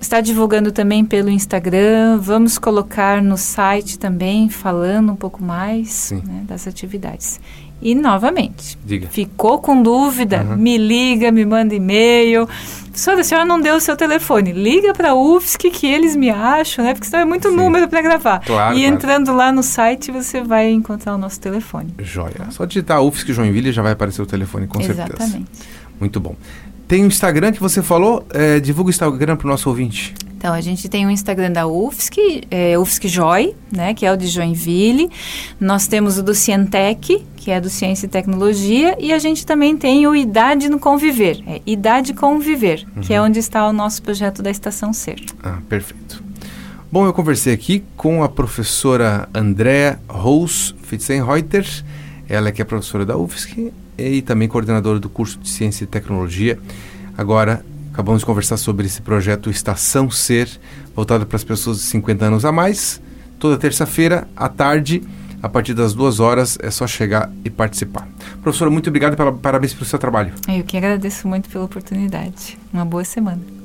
está 0.01 0.21
divulgando 0.21 0.71
também 0.71 1.05
pelo 1.05 1.31
Instagram, 1.31 2.19
vamos 2.21 2.59
colocar 2.59 3.21
no 3.21 3.37
site 3.37 3.99
também, 3.99 4.49
falando 4.49 5.11
um 5.11 5.17
pouco 5.17 5.43
mais 5.43 6.13
né, 6.13 6.45
das 6.47 6.69
atividades. 6.69 7.41
E 7.83 7.95
novamente, 7.95 8.79
Diga. 8.85 9.09
ficou 9.09 9.59
com 9.59 9.83
dúvida? 9.83 10.43
Uhum. 10.43 10.57
Me 10.57 10.77
liga, 10.77 11.33
me 11.33 11.47
manda 11.47 11.75
e-mail. 11.75 12.47
Professora, 12.87 13.21
a 13.21 13.25
senhora 13.25 13.47
não 13.47 13.61
deu 13.61 13.77
o 13.77 13.81
seu 13.81 13.97
telefone. 13.97 14.53
Liga 14.53 14.93
para 14.93 15.11
a 15.11 15.15
UFSC 15.15 15.71
que 15.71 15.87
eles 15.87 16.15
me 16.15 16.29
acham, 16.29 16.85
né? 16.85 16.93
Porque 16.93 17.07
senão 17.07 17.23
é 17.23 17.25
muito 17.25 17.49
Sim. 17.49 17.57
número 17.57 17.89
para 17.89 18.03
gravar. 18.03 18.41
Claro, 18.41 18.77
e 18.77 18.85
entrando 18.85 19.27
claro. 19.27 19.39
lá 19.39 19.53
no 19.53 19.63
site, 19.63 20.11
você 20.11 20.43
vai 20.43 20.71
encontrar 20.71 21.15
o 21.15 21.19
nosso 21.19 21.41
telefone. 21.41 21.95
Joia. 22.01 22.51
Só 22.51 22.67
digitar 22.67 23.03
UFSC 23.03 23.33
Joinville 23.33 23.73
já 23.73 23.81
vai 23.81 23.93
aparecer 23.93 24.21
o 24.21 24.27
telefone, 24.27 24.67
com 24.67 24.81
Exatamente. 24.81 25.09
certeza. 25.09 25.25
Exatamente. 25.25 25.51
Muito 25.99 26.21
bom. 26.21 26.37
Tem 26.87 27.05
o 27.05 27.07
Instagram 27.07 27.53
que 27.53 27.61
você 27.61 27.83
falou. 27.83 28.27
É, 28.31 28.61
divulga 28.61 28.89
o 28.89 28.91
Instagram 28.91 29.37
para 29.37 29.47
o 29.47 29.51
nosso 29.51 29.69
ouvinte. 29.69 30.15
Então, 30.41 30.55
a 30.55 30.61
gente 30.63 30.89
tem 30.89 31.07
o 31.07 31.11
Instagram 31.11 31.53
da 31.53 31.67
UFSC, 31.67 32.45
é, 32.51 32.79
UFSC 32.79 33.09
Joy, 33.09 33.55
né, 33.71 33.93
que 33.93 34.07
é 34.07 34.11
o 34.11 34.17
de 34.17 34.27
Joinville. 34.27 35.11
Nós 35.61 35.87
temos 35.87 36.17
o 36.17 36.23
do 36.23 36.35
Cientec, 36.35 37.23
que 37.37 37.51
é 37.51 37.61
do 37.61 37.69
Ciência 37.69 38.07
e 38.07 38.09
Tecnologia. 38.09 38.97
E 38.99 39.13
a 39.13 39.19
gente 39.19 39.45
também 39.45 39.77
tem 39.77 40.07
o 40.07 40.17
Idade 40.17 40.71
no 40.71 40.79
Conviver, 40.79 41.43
é 41.47 41.61
Idade 41.67 42.15
Conviver, 42.15 42.87
uhum. 42.97 43.03
que 43.03 43.13
é 43.13 43.21
onde 43.21 43.39
está 43.39 43.69
o 43.69 43.73
nosso 43.75 44.03
projeto 44.03 44.43
da 44.43 44.51
Estação 44.51 44.95
Ser. 44.95 45.23
Ah, 45.43 45.59
perfeito. 45.69 46.25
Bom, 46.91 47.05
eu 47.05 47.13
conversei 47.13 47.53
aqui 47.53 47.85
com 47.95 48.25
a 48.25 48.29
professora 48.31 49.29
Andréa 49.35 50.01
Rose 50.09 50.75
Fitzenreuter, 50.85 51.67
ela 52.27 52.51
que 52.51 52.63
é 52.63 52.65
professora 52.65 53.05
da 53.05 53.15
UFSC 53.15 53.75
e 53.99 54.23
também 54.23 54.49
coordenadora 54.49 54.99
do 54.99 55.11
curso 55.11 55.39
de 55.39 55.51
Ciência 55.51 55.85
e 55.85 55.87
Tecnologia. 55.87 56.59
Agora 57.19 57.63
Acabamos 57.93 58.21
de 58.21 58.27
conversar 58.27 58.57
sobre 58.57 58.87
esse 58.87 59.03
projeto 59.03 59.51
Estação 59.51 60.11
Ser, 60.11 60.49
voltado 60.95 61.27
para 61.27 61.37
as 61.37 61.45
pessoas 61.45 61.79
de 61.79 61.85
50 61.85 62.25
anos 62.25 62.45
a 62.45 62.53
mais. 62.53 63.01
Toda 63.39 63.59
terça-feira, 63.59 64.29
à 64.37 64.49
tarde, 64.49 65.03
a 65.43 65.49
partir 65.49 65.75
das 65.75 65.95
duas 65.95 66.21
horas, 66.21 66.59
é 66.63 66.71
só 66.71 66.87
chegar 66.87 67.31
e 67.45 67.51
participar. 67.51 68.09
Professora, 68.43 68.71
muito 68.71 68.89
obrigado, 68.89 69.17
pela, 69.17 69.33
parabéns 69.33 69.73
pelo 69.73 69.87
seu 69.87 69.99
trabalho. 69.99 70.33
Eu 70.49 70.63
que 70.65 70.77
agradeço 70.77 71.27
muito 71.27 71.49
pela 71.49 71.65
oportunidade. 71.65 72.59
Uma 72.73 72.85
boa 72.85 73.05
semana. 73.05 73.60